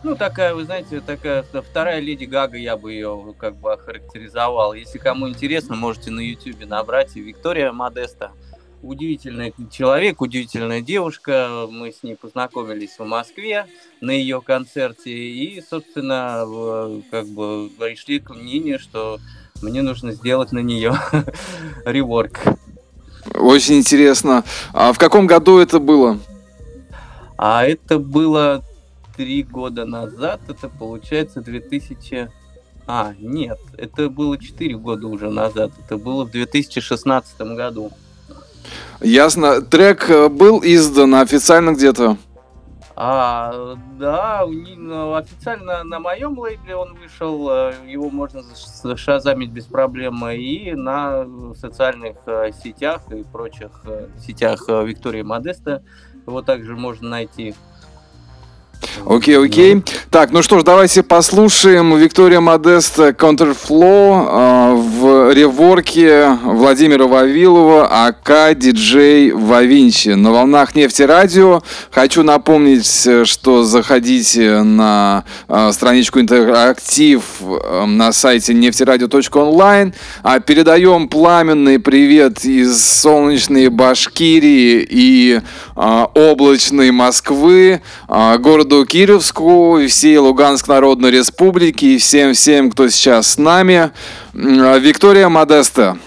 Ну, 0.05 0.17
такая, 0.17 0.53
вы 0.53 0.65
знаете, 0.65 1.01
такая 1.01 1.45
вторая 1.45 2.01
леди 2.01 2.25
Гага, 2.25 2.57
я 2.57 2.77
бы 2.77 2.93
ее 2.93 3.35
как 3.39 3.55
бы 3.57 3.73
охарактеризовал. 3.73 4.75
Если 4.75 4.99
кому 4.99 5.29
интересно, 5.29 5.77
можете 5.77 6.11
на 6.11 6.19
ютюбе 6.21 6.67
набрать 6.67 7.15
Виктория 7.15 7.71
Модеста. 7.71 8.33
Удивительный 8.83 9.55
человек, 9.71 10.21
удивительная 10.21 10.81
девушка. 10.81 11.67
Мы 11.71 11.93
с 11.93 12.03
ней 12.03 12.17
познакомились 12.17 12.99
в 12.99 13.05
Москве 13.05 13.67
на 14.01 14.11
ее 14.11 14.41
концерте 14.41 15.13
и, 15.13 15.63
собственно, 15.63 16.45
как 17.13 17.29
бы 17.29 17.71
пришли 17.79 18.19
к 18.19 18.31
мнению, 18.31 18.81
что 18.81 19.21
мне 19.63 19.83
нужно 19.83 20.11
сделать 20.11 20.51
на 20.51 20.59
нее 20.59 20.95
реворк. 21.85 22.41
Очень 23.37 23.79
интересно. 23.79 24.43
А 24.73 24.93
в 24.93 24.99
каком 24.99 25.29
году 25.29 25.59
это 25.59 25.79
было? 25.79 26.19
А 27.39 27.65
это 27.65 28.01
было 28.01 28.65
три 29.17 29.43
года 29.43 29.85
назад, 29.85 30.41
это 30.49 30.69
получается 30.69 31.41
2000... 31.41 32.31
А, 32.87 33.15
нет, 33.19 33.59
это 33.79 34.09
было 34.09 34.37
четыре 34.39 34.77
года 34.77 35.07
уже 35.07 35.31
назад, 35.31 35.71
это 35.85 35.97
было 35.99 36.25
в 36.25 36.31
2016 36.33 37.41
году. 37.41 37.93
Ясно. 39.01 39.61
Трек 39.61 40.09
э, 40.11 40.29
был 40.29 40.61
издан 40.63 41.15
официально 41.15 41.73
где-то? 41.73 42.17
А, 42.95 43.77
да, 43.99 44.45
ну, 44.47 45.15
официально 45.15 45.83
на 45.83 45.99
моем 45.99 46.39
лейбле 46.39 46.77
он 46.77 46.95
вышел, 46.95 47.49
э, 47.51 47.73
его 47.87 48.11
можно 48.11 48.43
шазамить 48.97 49.51
без 49.51 49.65
проблем 49.65 50.27
и 50.29 50.73
на 50.73 51.27
социальных 51.55 52.17
э, 52.27 52.51
сетях 52.63 53.03
и 53.11 53.25
прочих 53.25 53.71
сетях 54.25 54.69
Виктории 54.69 55.23
Модеста 55.23 55.83
его 56.27 56.43
также 56.43 56.77
можно 56.77 57.09
найти. 57.09 57.55
Окей, 59.07 59.39
окей. 59.39 59.83
Так, 60.11 60.31
ну 60.33 60.43
что 60.43 60.59
ж, 60.59 60.63
давайте 60.63 61.03
послушаем 61.03 61.97
Виктория 61.97 62.41
Модеста 62.41 63.09
Counterflow 63.09 64.29
э, 64.29 64.75
в 64.75 65.22
реворке 65.33 66.39
Владимира 66.45 67.07
Вавилова, 67.07 68.07
АК 68.07 68.57
Диджей 68.57 69.33
Вавинчи. 69.33 70.11
На 70.11 70.31
волнах 70.31 70.75
нефти 70.75 71.03
радио. 71.03 71.63
Хочу 71.91 72.23
напомнить, 72.23 72.87
что 73.29 73.65
заходите 73.65 74.63
на 74.63 75.25
э, 75.49 75.71
страничку 75.73 76.21
интерактив 76.21 77.23
э, 77.41 77.85
на 77.87 78.13
сайте 78.13 78.55
нефтерадио.онлайн. 78.55 79.95
А 80.23 80.41
передаем 80.41 81.09
пламенный 81.09 81.79
привет 81.79 82.45
из 82.45 82.83
солнечной 82.83 83.69
Башкирии 83.69 84.87
и 84.89 85.41
э, 85.77 86.07
облачной 86.15 86.91
Москвы, 86.91 87.81
э, 88.09 88.39
городу 88.39 88.85
Кировску, 88.87 89.79
всей 89.89 90.19
Луганск 90.19 90.69
Народной 90.69 91.11
Республики 91.11 91.85
и 91.85 91.99
всем-всем, 91.99 92.71
кто 92.71 92.89
сейчас 92.89 93.33
с 93.33 93.39
нами. 93.39 93.91
Виктория 94.35 95.29
Модеста. 95.29 95.99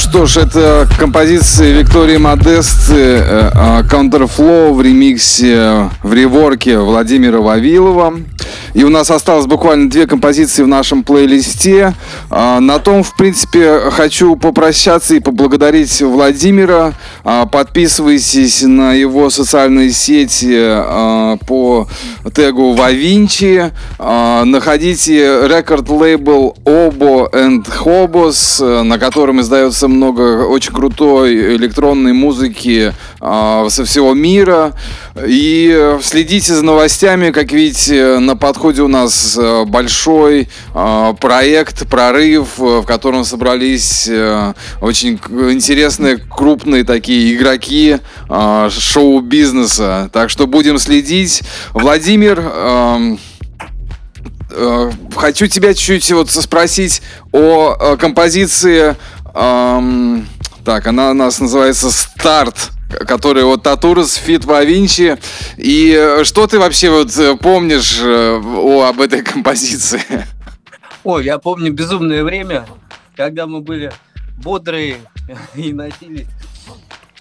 Что 0.00 0.24
ж, 0.24 0.38
это 0.38 0.88
композиция 0.98 1.72
Виктории 1.72 2.16
Модесты 2.16 2.94
э, 2.94 3.50
э, 3.52 3.82
Counterflow 3.82 4.72
в 4.72 4.80
ремиксе, 4.80 5.90
в 6.02 6.14
реворке 6.14 6.78
Владимира 6.78 7.40
Вавилова. 7.40 8.14
И 8.74 8.84
у 8.84 8.88
нас 8.88 9.10
осталось 9.10 9.46
буквально 9.46 9.90
две 9.90 10.06
композиции 10.06 10.62
в 10.62 10.68
нашем 10.68 11.02
плейлисте. 11.02 11.94
А, 12.30 12.60
на 12.60 12.78
том, 12.78 13.02
в 13.02 13.16
принципе, 13.16 13.90
хочу 13.90 14.36
попрощаться 14.36 15.14
и 15.14 15.20
поблагодарить 15.20 16.00
Владимира. 16.02 16.94
А, 17.24 17.46
подписывайтесь 17.46 18.62
на 18.62 18.92
его 18.92 19.30
социальные 19.30 19.90
сети 19.90 20.56
а, 20.56 21.36
по 21.46 21.88
тегу 22.34 22.74
Вавинчи. 22.74 23.72
Находите 23.98 25.46
рекорд-лейбл 25.46 26.56
Obo 26.64 27.30
and 27.32 27.64
Hobos, 27.66 28.82
на 28.82 28.98
котором 28.98 29.40
издается 29.40 29.88
много 29.88 30.46
очень 30.46 30.72
крутой 30.72 31.56
электронной 31.56 32.12
музыки 32.12 32.92
со 33.20 33.84
всего 33.84 34.14
мира. 34.14 34.74
И 35.26 35.98
следите 36.02 36.54
за 36.54 36.64
новостями, 36.64 37.30
как 37.30 37.52
видите, 37.52 38.18
на 38.18 38.34
подходе 38.36 38.82
у 38.82 38.88
нас 38.88 39.36
э, 39.38 39.64
большой 39.66 40.48
э, 40.74 41.14
проект, 41.20 41.86
прорыв, 41.88 42.58
э, 42.58 42.80
в 42.80 42.84
котором 42.84 43.24
собрались 43.24 44.08
очень 44.80 45.20
интересные, 45.52 46.16
крупные 46.16 46.84
такие 46.84 47.34
игроки 47.34 47.98
шоу-бизнеса. 48.28 50.08
Так 50.12 50.30
что 50.30 50.46
будем 50.46 50.78
следить. 50.78 51.42
Владимир, 51.72 52.40
хочу 55.14 55.46
тебя 55.46 55.74
чуть-чуть 55.74 56.12
вот 56.12 56.30
спросить 56.30 57.02
о 57.32 57.96
композиции. 57.98 58.96
Так, 59.32 60.86
она 60.86 61.10
у 61.10 61.14
нас 61.14 61.40
называется 61.40 61.90
«Старт» 61.90 62.70
который 63.06 63.44
вот 63.44 63.62
Татурс, 63.62 64.14
Фит 64.14 64.44
Винчи. 64.44 65.18
И 65.56 65.94
э, 65.96 66.24
что 66.24 66.46
ты 66.46 66.58
вообще 66.58 66.90
вот 66.90 67.16
э, 67.16 67.36
помнишь 67.36 68.00
э, 68.02 68.38
о, 68.38 68.88
об 68.88 69.00
этой 69.00 69.22
композиции? 69.24 70.02
Ой, 71.04 71.24
я 71.24 71.38
помню 71.38 71.72
безумное 71.72 72.24
время, 72.24 72.66
когда 73.16 73.46
мы 73.46 73.60
были 73.60 73.92
бодрые 74.42 74.98
и 75.54 75.72
носились 75.72 76.26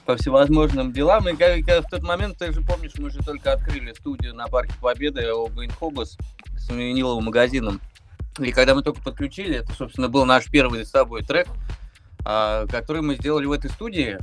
по 0.06 0.16
всевозможным 0.18 0.92
делам. 0.92 1.30
И 1.30 1.36
как, 1.36 1.64
как 1.66 1.86
в 1.86 1.90
тот 1.90 2.02
момент, 2.02 2.38
ты 2.38 2.52
же 2.52 2.62
помнишь, 2.62 2.94
мы 2.98 3.12
же 3.12 3.20
только 3.20 3.54
открыли 3.54 3.94
студию 3.94 4.34
на 4.34 4.48
Парке 4.48 4.74
Победы 4.82 5.32
у 5.34 5.48
Инхобус 5.64 6.18
с 6.58 6.70
виниловым 6.70 7.26
магазином. 7.26 7.80
И 8.40 8.52
когда 8.52 8.74
мы 8.74 8.84
только 8.84 9.02
подключили, 9.02 9.58
это, 9.58 9.72
собственно, 9.74 10.08
был 10.08 10.26
наш 10.26 10.46
первый 10.50 10.86
с 10.86 10.90
собой 10.90 11.24
трек, 11.24 11.48
а, 12.26 12.66
который 12.68 13.02
мы 13.02 13.16
сделали 13.16 13.46
в 13.46 13.52
этой 13.52 13.70
студии. 13.70 14.18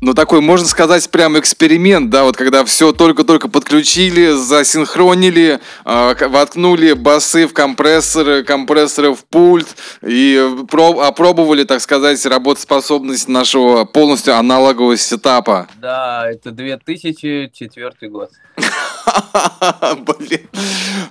Ну, 0.00 0.14
такой, 0.14 0.40
можно 0.40 0.66
сказать, 0.68 1.10
прям 1.10 1.36
эксперимент, 1.38 2.08
да, 2.08 2.22
вот 2.22 2.36
когда 2.36 2.64
все 2.64 2.92
только-только 2.92 3.48
подключили, 3.48 4.30
засинхронили, 4.30 5.58
э, 5.84 6.28
воткнули 6.28 6.92
басы 6.92 7.48
в 7.48 7.52
компрессоры, 7.52 8.44
компрессоры 8.44 9.12
в 9.12 9.24
пульт 9.24 9.66
и 10.02 10.56
проб, 10.70 11.00
опробовали, 11.00 11.64
так 11.64 11.80
сказать, 11.80 12.24
работоспособность 12.26 13.26
нашего 13.26 13.84
полностью 13.86 14.36
аналогового 14.36 14.96
сетапа. 14.96 15.66
Да, 15.80 16.30
это 16.30 16.52
2004 16.52 17.92
год. 18.08 18.30
Блин. 20.06 20.40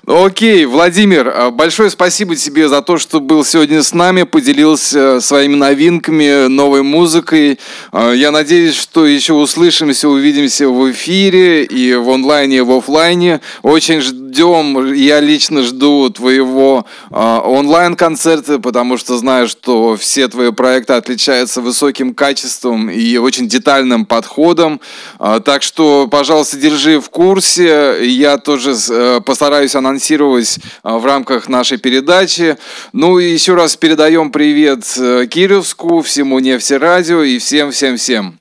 Окей, 0.05 0.65
Владимир, 0.65 1.31
а, 1.35 1.51
большое 1.51 1.89
спасибо 1.89 2.35
тебе 2.35 2.69
за 2.69 2.81
то, 2.81 2.97
что 2.97 3.19
был 3.19 3.43
сегодня 3.43 3.83
с 3.83 3.93
нами, 3.93 4.23
поделился 4.23 5.19
своими 5.19 5.55
новинками, 5.55 6.47
новой 6.47 6.83
музыкой. 6.83 7.59
А, 7.91 8.11
я 8.11 8.31
надеюсь, 8.31 8.75
что 8.75 9.05
еще 9.05 9.33
услышимся, 9.33 10.07
увидимся 10.07 10.69
в 10.69 10.91
эфире 10.91 11.65
и 11.65 11.93
в 11.95 12.09
онлайне, 12.09 12.57
и 12.57 12.61
в 12.61 12.71
офлайне. 12.71 13.41
Очень 13.63 14.01
ждем, 14.38 14.93
я 14.93 15.19
лично 15.19 15.63
жду 15.63 16.09
твоего 16.09 16.85
а, 17.09 17.41
онлайн-концерта, 17.41 18.59
потому 18.59 18.97
что 18.97 19.17
знаю, 19.17 19.47
что 19.47 19.97
все 19.97 20.27
твои 20.27 20.51
проекты 20.51 20.93
отличаются 20.93 21.61
высоким 21.61 22.13
качеством 22.13 22.89
и 22.89 23.17
очень 23.17 23.47
детальным 23.47 24.05
подходом. 24.05 24.79
Так 25.17 25.63
что, 25.63 26.07
пожалуйста, 26.07 26.57
держи 26.57 26.99
в 26.99 27.09
курсе 27.09 28.07
я 28.07 28.38
тоже 28.38 28.75
э, 28.89 29.21
постараюсь 29.21 29.75
анонсировать 29.75 30.59
э, 30.83 30.97
в 30.97 31.05
рамках 31.05 31.49
нашей 31.49 31.77
передачи. 31.77 32.57
Ну 32.93 33.17
и 33.17 33.31
еще 33.31 33.55
раз 33.55 33.75
передаем 33.75 34.31
привет 34.31 34.83
э, 34.97 35.25
Кировску, 35.25 36.01
всему 36.01 36.39
нефтерадио 36.39 37.23
и 37.23 37.39
всем-всем-всем. 37.39 38.39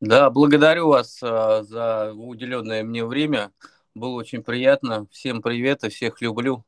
Да, 0.00 0.30
благодарю 0.30 0.88
вас 0.88 1.18
за 1.20 2.12
уделенное 2.14 2.84
мне 2.84 3.04
время. 3.04 3.50
Было 3.98 4.14
очень 4.14 4.44
приятно. 4.44 5.08
Всем 5.10 5.42
привет 5.42 5.82
и 5.82 5.88
всех 5.88 6.20
люблю. 6.20 6.64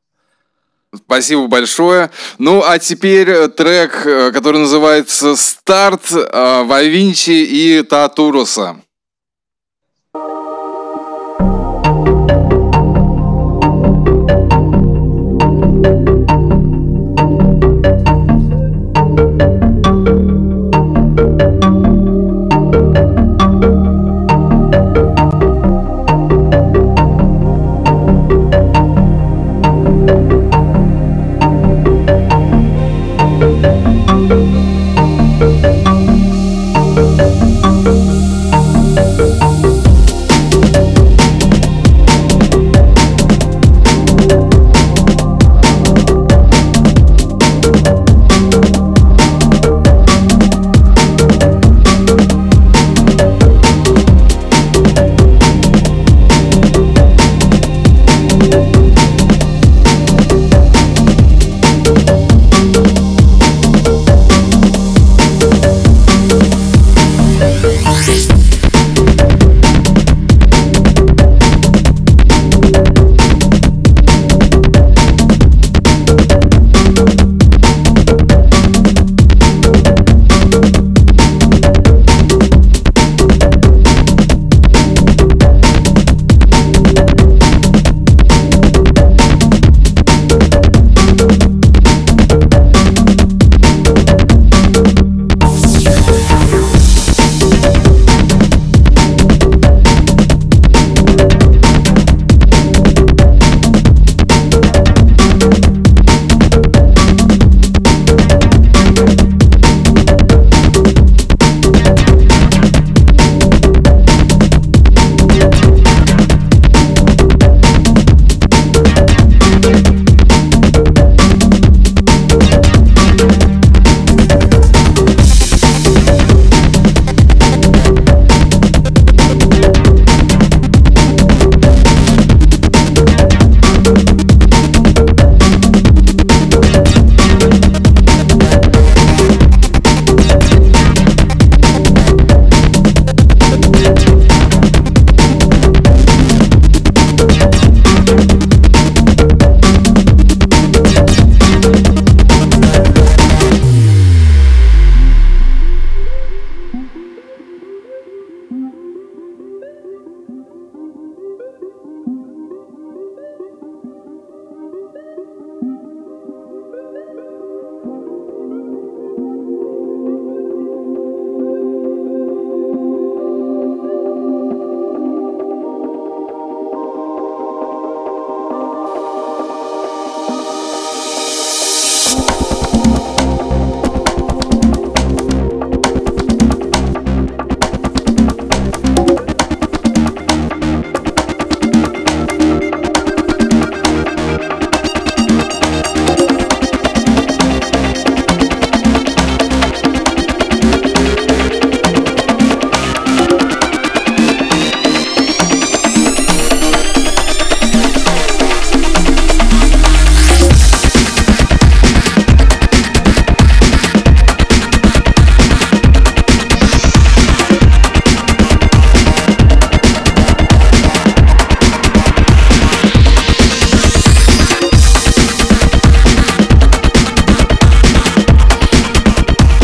Спасибо 0.93 1.47
большое. 1.47 2.11
Ну, 2.39 2.61
а 2.61 2.77
теперь 2.77 3.47
трек, 3.47 4.03
который 4.03 4.59
называется 4.59 5.37
«Старт» 5.37 6.11
Вавинчи 6.11 7.29
и 7.29 7.83
Татуроса. 7.83 8.81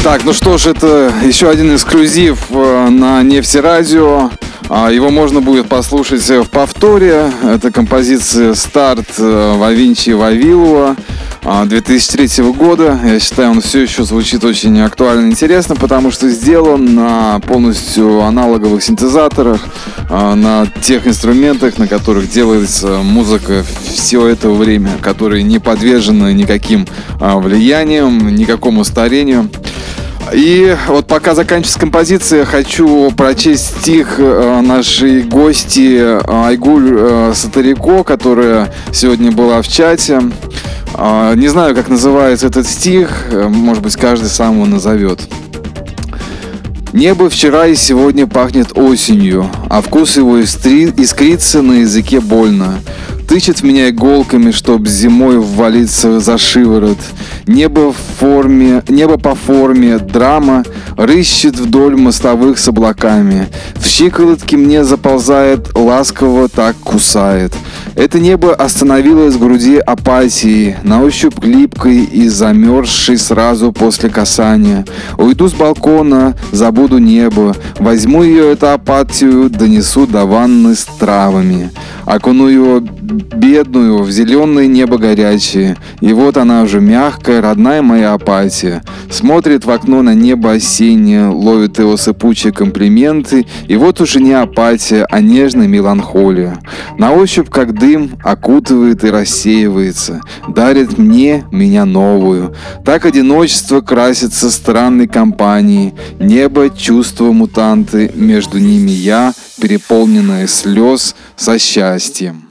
Так, 0.07 0.23
ну 0.23 0.31
что 0.31 0.57
ж, 0.57 0.67
это 0.67 1.11
еще 1.21 1.49
один 1.49 1.75
эксклюзив 1.75 2.45
э, 2.51 2.87
на 2.87 3.21
нефтерадио. 3.23 4.31
А, 4.69 4.89
Его 4.89 5.09
можно 5.09 5.41
будет 5.41 5.67
послушать 5.67 6.25
в 6.29 6.45
повторе. 6.45 7.29
Это 7.43 7.71
композиция 7.73 8.53
«Старт» 8.53 9.17
Вавинчи 9.17 10.11
Вавилова 10.11 10.95
а, 11.43 11.65
2003 11.65 12.43
года. 12.51 12.99
Я 13.05 13.19
считаю, 13.19 13.51
он 13.51 13.61
все 13.61 13.81
еще 13.81 14.03
звучит 14.03 14.43
очень 14.43 14.79
актуально 14.81 15.27
и 15.27 15.31
интересно, 15.31 15.75
потому 15.75 16.11
что 16.11 16.29
сделан 16.29 16.95
на 16.95 17.39
полностью 17.39 18.21
аналоговых 18.21 18.83
синтезаторах, 18.83 19.61
а, 20.09 20.35
на 20.35 20.67
тех 20.81 21.07
инструментах, 21.07 21.77
на 21.77 21.87
которых 21.87 22.29
делается 22.29 22.99
музыка 23.03 23.63
все 23.85 24.27
это 24.27 24.49
время, 24.49 24.91
которые 25.01 25.43
не 25.43 25.59
подвержены 25.59 26.33
никаким 26.33 26.85
а, 27.19 27.37
влияниям, 27.37 28.35
никакому 28.35 28.83
старению. 28.83 29.49
И 30.33 30.75
вот 30.87 31.07
пока 31.07 31.35
заканчивается 31.35 31.79
композиция, 31.79 32.45
хочу 32.45 33.11
прочесть 33.11 33.79
стих 33.79 34.15
э, 34.17 34.61
нашей 34.61 35.23
гости 35.23 35.97
э, 35.99 36.21
Айгуль 36.27 36.95
э, 36.97 37.31
Сатарико, 37.33 38.03
которая 38.03 38.73
сегодня 38.91 39.31
была 39.31 39.61
в 39.61 39.67
чате. 39.67 40.21
А, 40.93 41.33
Не 41.35 41.47
знаю, 41.47 41.75
как 41.75 41.87
называется 41.87 42.47
этот 42.47 42.67
стих, 42.67 43.27
может 43.31 43.83
быть, 43.83 43.95
каждый 43.95 44.29
сам 44.29 44.55
его 44.55 44.65
назовет. 44.65 45.21
Небо 46.93 47.29
вчера 47.29 47.67
и 47.67 47.75
сегодня 47.75 48.27
пахнет 48.27 48.77
осенью, 48.77 49.49
а 49.69 49.81
вкус 49.81 50.17
его 50.17 50.39
искри- 50.39 50.93
искрится 50.99 51.61
на 51.61 51.73
языке 51.81 52.19
больно. 52.19 52.79
Тычет 53.27 53.59
в 53.59 53.63
меня 53.63 53.89
иголками, 53.89 54.51
чтоб 54.51 54.87
зимой 54.87 55.37
ввалиться 55.37 56.21
за 56.21 56.37
шиворот. 56.37 56.97
Небо 57.45 57.91
в 57.91 57.97
форме, 58.19 58.83
небо 58.87 59.17
по 59.17 59.35
форме, 59.35 59.97
драма 59.97 60.63
рыщет 60.95 61.59
вдоль 61.59 61.97
мостовых 61.97 62.57
с 62.57 62.67
облаками. 62.69 63.47
В 63.75 63.85
щиколотке 63.85 64.55
мне 64.55 64.85
заползает, 64.85 65.75
ласково 65.75 66.47
так 66.47 66.77
кусает. 66.77 67.53
Это 67.95 68.19
небо 68.19 68.53
остановилось 68.53 69.35
в 69.35 69.39
груди 69.39 69.77
апатии, 69.77 70.77
на 70.83 71.01
ощупь 71.01 71.43
липкой 71.43 72.05
и 72.05 72.29
замерзшей 72.29 73.17
сразу 73.17 73.73
после 73.73 74.09
касания. 74.09 74.85
Уйду 75.17 75.49
с 75.49 75.53
балкона, 75.53 76.35
забуду 76.51 76.97
небо, 76.97 77.55
возьму 77.77 78.23
ее 78.23 78.53
эту 78.53 78.69
апатию, 78.71 79.49
донесу 79.49 80.07
до 80.07 80.25
ванны 80.25 80.75
с 80.75 80.85
травами. 80.85 81.71
Окуну 82.05 82.47
ее 82.47 82.83
бедную 83.11 84.03
в 84.03 84.11
зеленое 84.11 84.67
небо 84.67 84.97
горячее. 84.97 85.77
И 86.01 86.13
вот 86.13 86.37
она 86.37 86.63
уже 86.63 86.81
мягкая, 86.81 87.41
родная 87.41 87.81
моя 87.81 88.13
апатия. 88.13 88.83
Смотрит 89.09 89.65
в 89.65 89.71
окно 89.71 90.01
на 90.01 90.13
небо 90.13 90.53
осеннее, 90.53 91.27
ловит 91.27 91.79
его 91.79 91.97
сыпучие 91.97 92.53
комплименты. 92.53 93.45
И 93.67 93.75
вот 93.75 94.01
уже 94.01 94.19
не 94.19 94.33
апатия, 94.33 95.05
а 95.09 95.21
нежная 95.21 95.67
меланхолия. 95.67 96.59
На 96.97 97.13
ощупь, 97.13 97.49
как 97.49 97.77
дым, 97.77 98.17
окутывает 98.23 99.03
и 99.03 99.09
рассеивается. 99.09 100.21
Дарит 100.47 100.97
мне 100.97 101.45
меня 101.51 101.85
новую. 101.85 102.55
Так 102.85 103.05
одиночество 103.05 103.81
красится 103.81 104.49
странной 104.49 105.07
компанией. 105.07 105.93
Небо, 106.19 106.69
чувства 106.69 107.31
мутанты, 107.31 108.11
между 108.15 108.59
ними 108.59 108.91
я, 108.91 109.33
переполненная 109.61 110.47
слез 110.47 111.15
со 111.35 111.57
счастьем. 111.57 112.46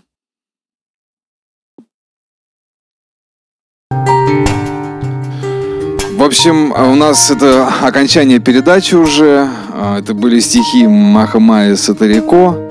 Общем, 6.26 6.72
у 6.72 6.94
нас 6.96 7.30
это 7.30 7.68
окончание 7.82 8.40
передачи 8.40 8.96
уже. 8.96 9.48
А, 9.72 10.00
Это 10.00 10.12
были 10.12 10.40
стихи 10.40 10.86
Махамая 10.86 11.76
Сатарико, 11.76 12.68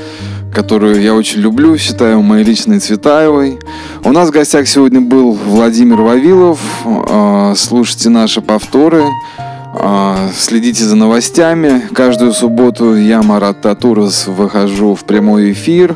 которую 0.54 1.02
я 1.02 1.14
очень 1.14 1.40
люблю, 1.40 1.78
считаю 1.78 2.22
моей 2.22 2.44
личной 2.44 2.80
Цветаевой. 2.80 3.60
У 4.04 4.12
нас 4.12 4.28
в 4.28 4.32
гостях 4.32 4.68
сегодня 4.68 5.00
был 5.00 5.32
Владимир 5.32 6.02
Вавилов. 6.02 6.60
А, 6.86 7.54
Слушайте 7.56 8.10
наши 8.10 8.42
повторы. 8.42 9.04
А, 9.38 10.30
Следите 10.36 10.84
за 10.84 10.98
новостями. 10.98 11.82
Каждую 11.94 12.34
субботу 12.34 12.96
я, 12.98 13.24
Марат 13.24 13.62
Татурас, 13.62 14.28
выхожу 14.28 14.96
в 14.96 15.06
прямой 15.06 15.54
эфир. 15.54 15.96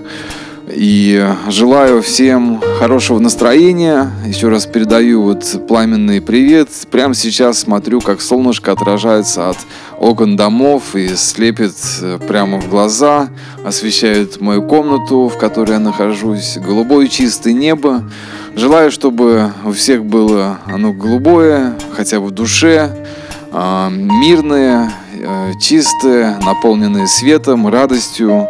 И 0.80 1.22
желаю 1.50 2.02
всем 2.02 2.62
хорошего 2.80 3.20
настроения. 3.20 4.14
Еще 4.26 4.48
раз 4.48 4.66
передаю 4.66 5.24
вот 5.24 5.68
пламенный 5.68 6.22
привет. 6.22 6.70
Прямо 6.90 7.16
сейчас 7.16 7.60
смотрю, 7.60 8.00
как 8.00 8.22
солнышко 8.22 8.72
отражается 8.72 9.50
от 9.50 9.58
окон 10.00 10.38
домов 10.38 10.96
и 10.96 11.10
слепит 11.18 11.76
э, 12.02 12.18
прямо 12.26 12.62
в 12.62 12.70
глаза, 12.70 13.28
освещает 13.66 14.40
мою 14.40 14.64
комнату, 14.64 15.28
в 15.28 15.38
которой 15.38 15.74
я 15.74 15.80
нахожусь. 15.80 16.58
Голубое 16.58 17.10
чистое 17.10 17.52
небо. 17.52 18.10
Желаю, 18.56 18.90
чтобы 18.90 19.52
у 19.66 19.74
всех 19.74 20.06
было 20.06 20.60
оно 20.66 20.94
голубое, 20.94 21.74
хотя 21.92 22.22
бы 22.22 22.28
в 22.28 22.32
душе, 22.32 23.06
а, 23.52 23.90
мирное, 23.90 24.94
э, 25.14 25.52
чистое, 25.62 26.40
наполненное 26.40 27.08
светом, 27.08 27.68
радостью, 27.68 28.48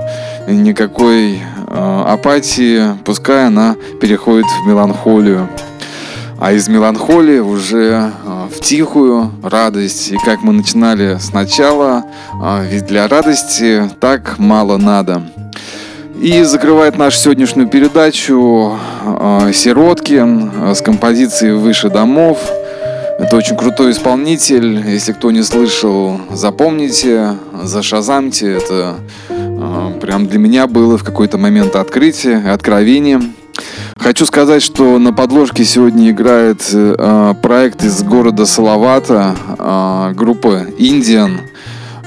никакой 0.47 1.41
апатии, 1.69 2.97
пускай 3.05 3.47
она 3.47 3.75
переходит 4.01 4.45
в 4.45 4.67
меланхолию. 4.67 5.49
А 6.39 6.53
из 6.53 6.69
меланхолии 6.69 7.39
уже 7.39 8.13
э, 8.25 8.47
в 8.49 8.61
тихую 8.61 9.29
радость. 9.43 10.11
И 10.11 10.17
как 10.17 10.41
мы 10.41 10.53
начинали 10.53 11.17
сначала, 11.19 12.05
э, 12.41 12.65
ведь 12.71 12.85
для 12.85 13.09
радости 13.09 13.89
так 13.99 14.39
мало 14.39 14.77
надо. 14.77 15.21
И 16.21 16.43
закрывает 16.43 16.97
нашу 16.97 17.17
сегодняшнюю 17.17 17.67
передачу 17.67 18.77
Сироткин 19.53 20.73
с 20.75 20.81
композицией 20.81 21.53
«Выше 21.53 21.89
домов». 21.89 22.39
Это 23.19 23.35
очень 23.35 23.57
крутой 23.57 23.91
исполнитель. 23.91 24.85
Если 24.87 25.11
кто 25.11 25.31
не 25.31 25.43
слышал, 25.43 26.21
запомните, 26.31 27.35
зашазамьте. 27.63 28.53
Это 28.53 28.95
прям 30.01 30.27
для 30.27 30.39
меня 30.39 30.67
было 30.67 30.97
в 30.97 31.03
какой-то 31.03 31.37
момент 31.37 31.75
открытие, 31.75 32.51
откровение. 32.51 33.21
Хочу 33.97 34.25
сказать, 34.25 34.61
что 34.61 34.97
на 34.99 35.11
подложке 35.11 35.65
сегодня 35.65 36.09
играет 36.11 36.61
э, 36.71 37.33
проект 37.41 37.83
из 37.83 38.01
города 38.03 38.45
Салавата, 38.45 39.35
э, 39.57 40.13
группа 40.15 40.65
Indian, 40.77 41.41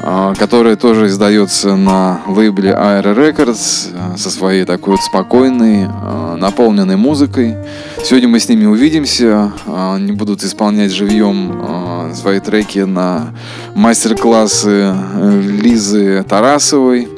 э, 0.03 0.34
которая 0.38 0.76
тоже 0.76 1.09
издается 1.09 1.76
на 1.76 2.22
лейбле 2.26 2.70
Aero 2.70 3.14
Records 3.14 3.88
э, 3.92 4.16
со 4.16 4.30
своей 4.30 4.64
такой 4.64 4.92
вот 4.92 5.03
спокойной, 5.03 5.84
э, 5.84 6.36
наполненной 6.38 6.96
музыкой. 6.96 7.57
Сегодня 8.03 8.28
мы 8.28 8.40
с 8.40 8.48
ними 8.48 8.64
увидимся. 8.64 9.53
э, 9.66 9.94
Они 9.96 10.12
будут 10.12 10.42
исполнять 10.44 10.90
живьем 10.92 11.53
э, 11.53 11.91
свои 12.15 12.41
треки 12.41 12.81
на 12.81 13.29
мастер-классы 13.75 14.95
э, 14.95 15.41
Лизы 15.43 16.25
Тарасовой. 16.29 17.09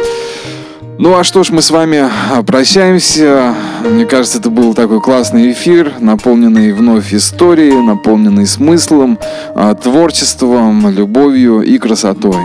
Ну 0.96 1.18
а 1.18 1.24
что 1.24 1.42
ж, 1.42 1.50
мы 1.50 1.60
с 1.60 1.70
вами 1.70 2.08
а, 2.30 2.42
прощаемся. 2.44 3.54
Мне 3.84 4.06
кажется, 4.06 4.38
это 4.38 4.48
был 4.48 4.74
такой 4.74 5.00
классный 5.00 5.50
эфир, 5.50 5.94
наполненный 5.98 6.72
вновь 6.72 7.12
историей, 7.12 7.74
наполненный 7.82 8.46
смыслом, 8.46 9.18
а, 9.56 9.74
творчеством, 9.74 10.88
любовью 10.88 11.62
и 11.62 11.78
красотой. 11.78 12.40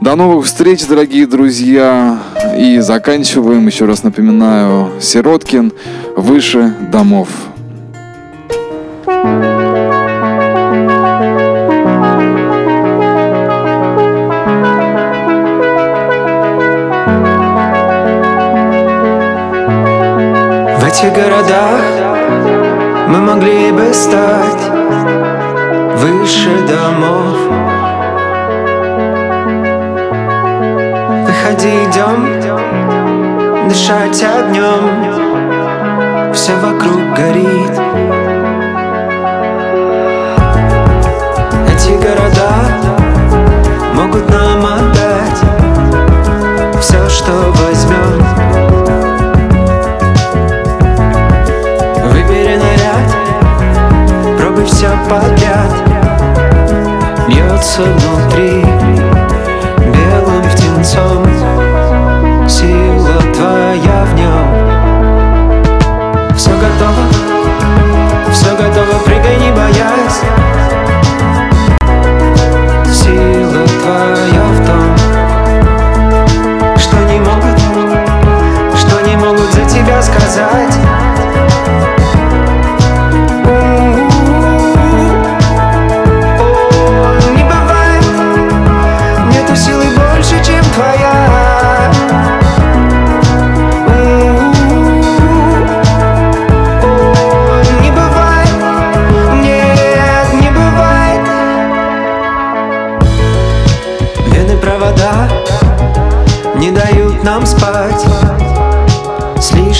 До 0.00 0.16
новых 0.16 0.46
встреч, 0.46 0.84
дорогие 0.86 1.28
друзья. 1.28 2.18
И 2.58 2.80
заканчиваем, 2.80 3.64
еще 3.66 3.84
раз 3.84 4.02
напоминаю, 4.02 4.90
Сироткин 5.00 5.72
«Выше 6.16 6.74
домов». 6.90 7.28
В 9.06 9.53
этих 20.94 21.12
городах 21.12 21.80
мы 23.08 23.18
могли 23.18 23.72
бы 23.72 23.92
стать 23.92 24.62
выше 25.96 26.50
домов. 26.68 27.36
Выходи, 31.26 31.84
идем, 31.84 33.68
дышать 33.68 34.22
огнем, 34.22 35.12
все 36.32 36.52
вокруг 36.58 37.00
горит. 37.16 37.74
Эти 41.72 41.92
города 42.00 42.52
могут 43.94 44.30
нам 44.30 44.64
отдать 44.64 45.40
все, 46.80 47.08
что 47.08 47.32
возьмем. 47.32 48.63
Пробуй 54.64 54.66
все 54.66 54.90
подряд. 55.08 55.70
Льется 57.28 57.82
внутри 57.82 58.64
белым 59.92 60.42
птенцом. 60.50 61.26
Сила 62.46 63.20
твоя 63.34 64.04
в 64.04 64.14
нем 64.14 64.48
Все 66.36 66.50
готово, 66.50 67.04
все 68.30 68.50
готово, 68.54 68.98
прыгай, 69.04 69.36
не 69.38 69.50
боясь. 69.50 70.20
Сила 72.92 73.66
твоя 73.82 74.44
в 74.52 74.66
том 74.66 74.96
Что 76.76 76.96
не 77.04 77.18
могут, 77.20 77.58
что 78.78 79.00
не 79.00 79.16
могут 79.16 79.52
за 79.54 79.64
тебя 79.64 80.02
сказать 80.02 80.93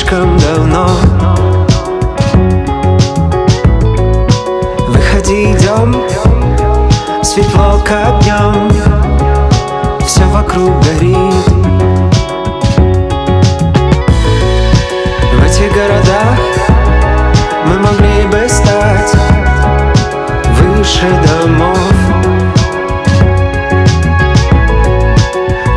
слишком 0.05 0.39
давно. 0.39 0.87
Выходи, 4.89 5.53
идем, 5.53 6.03
светло 7.23 7.81
как 7.85 8.21
днем, 8.23 8.71
все 10.07 10.25
вокруг 10.25 10.71
горит. 10.85 11.49
В 15.33 15.45
этих 15.45 15.73
городах 15.73 16.39
мы 17.67 17.79
могли 17.79 18.27
бы 18.27 18.49
стать 18.49 19.13
выше 20.61 21.09
домов. 21.27 21.79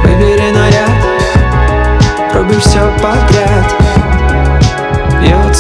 Выбери 0.03 0.51
наряд, 0.51 0.91
пробуй 2.31 2.59
все 2.59 2.81
подряд, 3.01 3.86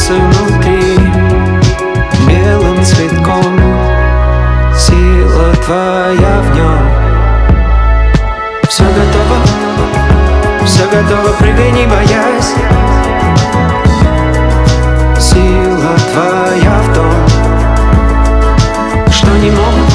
бьется 0.07 0.13
внутри 0.13 0.97
белым 2.27 2.83
цветком. 2.83 3.59
Сила 4.77 5.53
твоя 5.65 6.41
в 6.41 6.55
нем 6.55 6.79
Все 8.69 8.83
готово, 8.83 9.37
все 10.65 10.85
готово, 10.87 11.33
прыгай, 11.39 11.71
не 11.71 11.87
боясь. 11.87 12.53
Сила 15.19 15.95
твоя 16.13 16.79
в 16.83 16.93
том 16.93 17.11
Что 19.11 19.31
не 19.37 19.49
могут, 19.49 19.91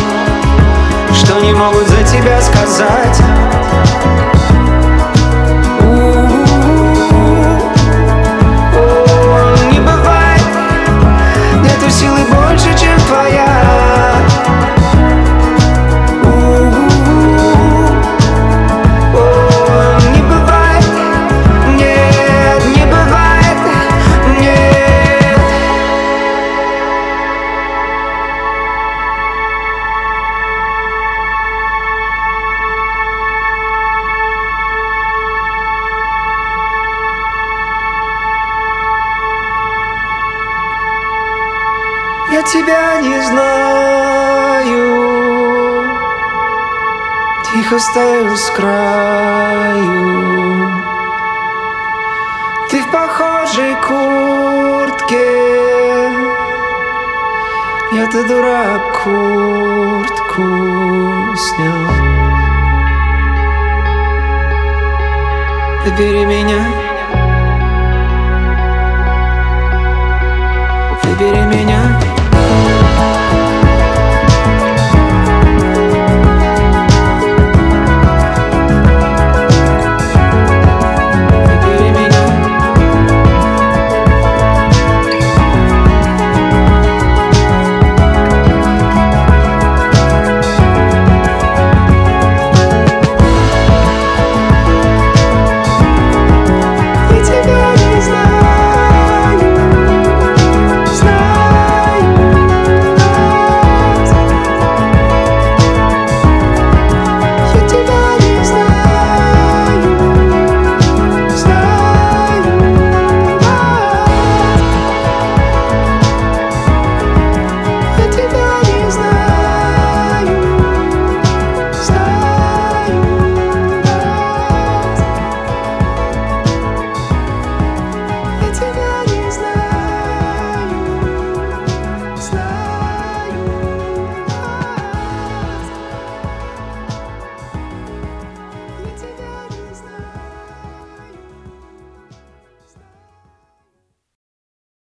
что 1.15 1.41
не 1.41 1.53
могут 1.53 1.89
за 1.89 2.03
тебя 2.03 2.41
сказать 2.41 3.23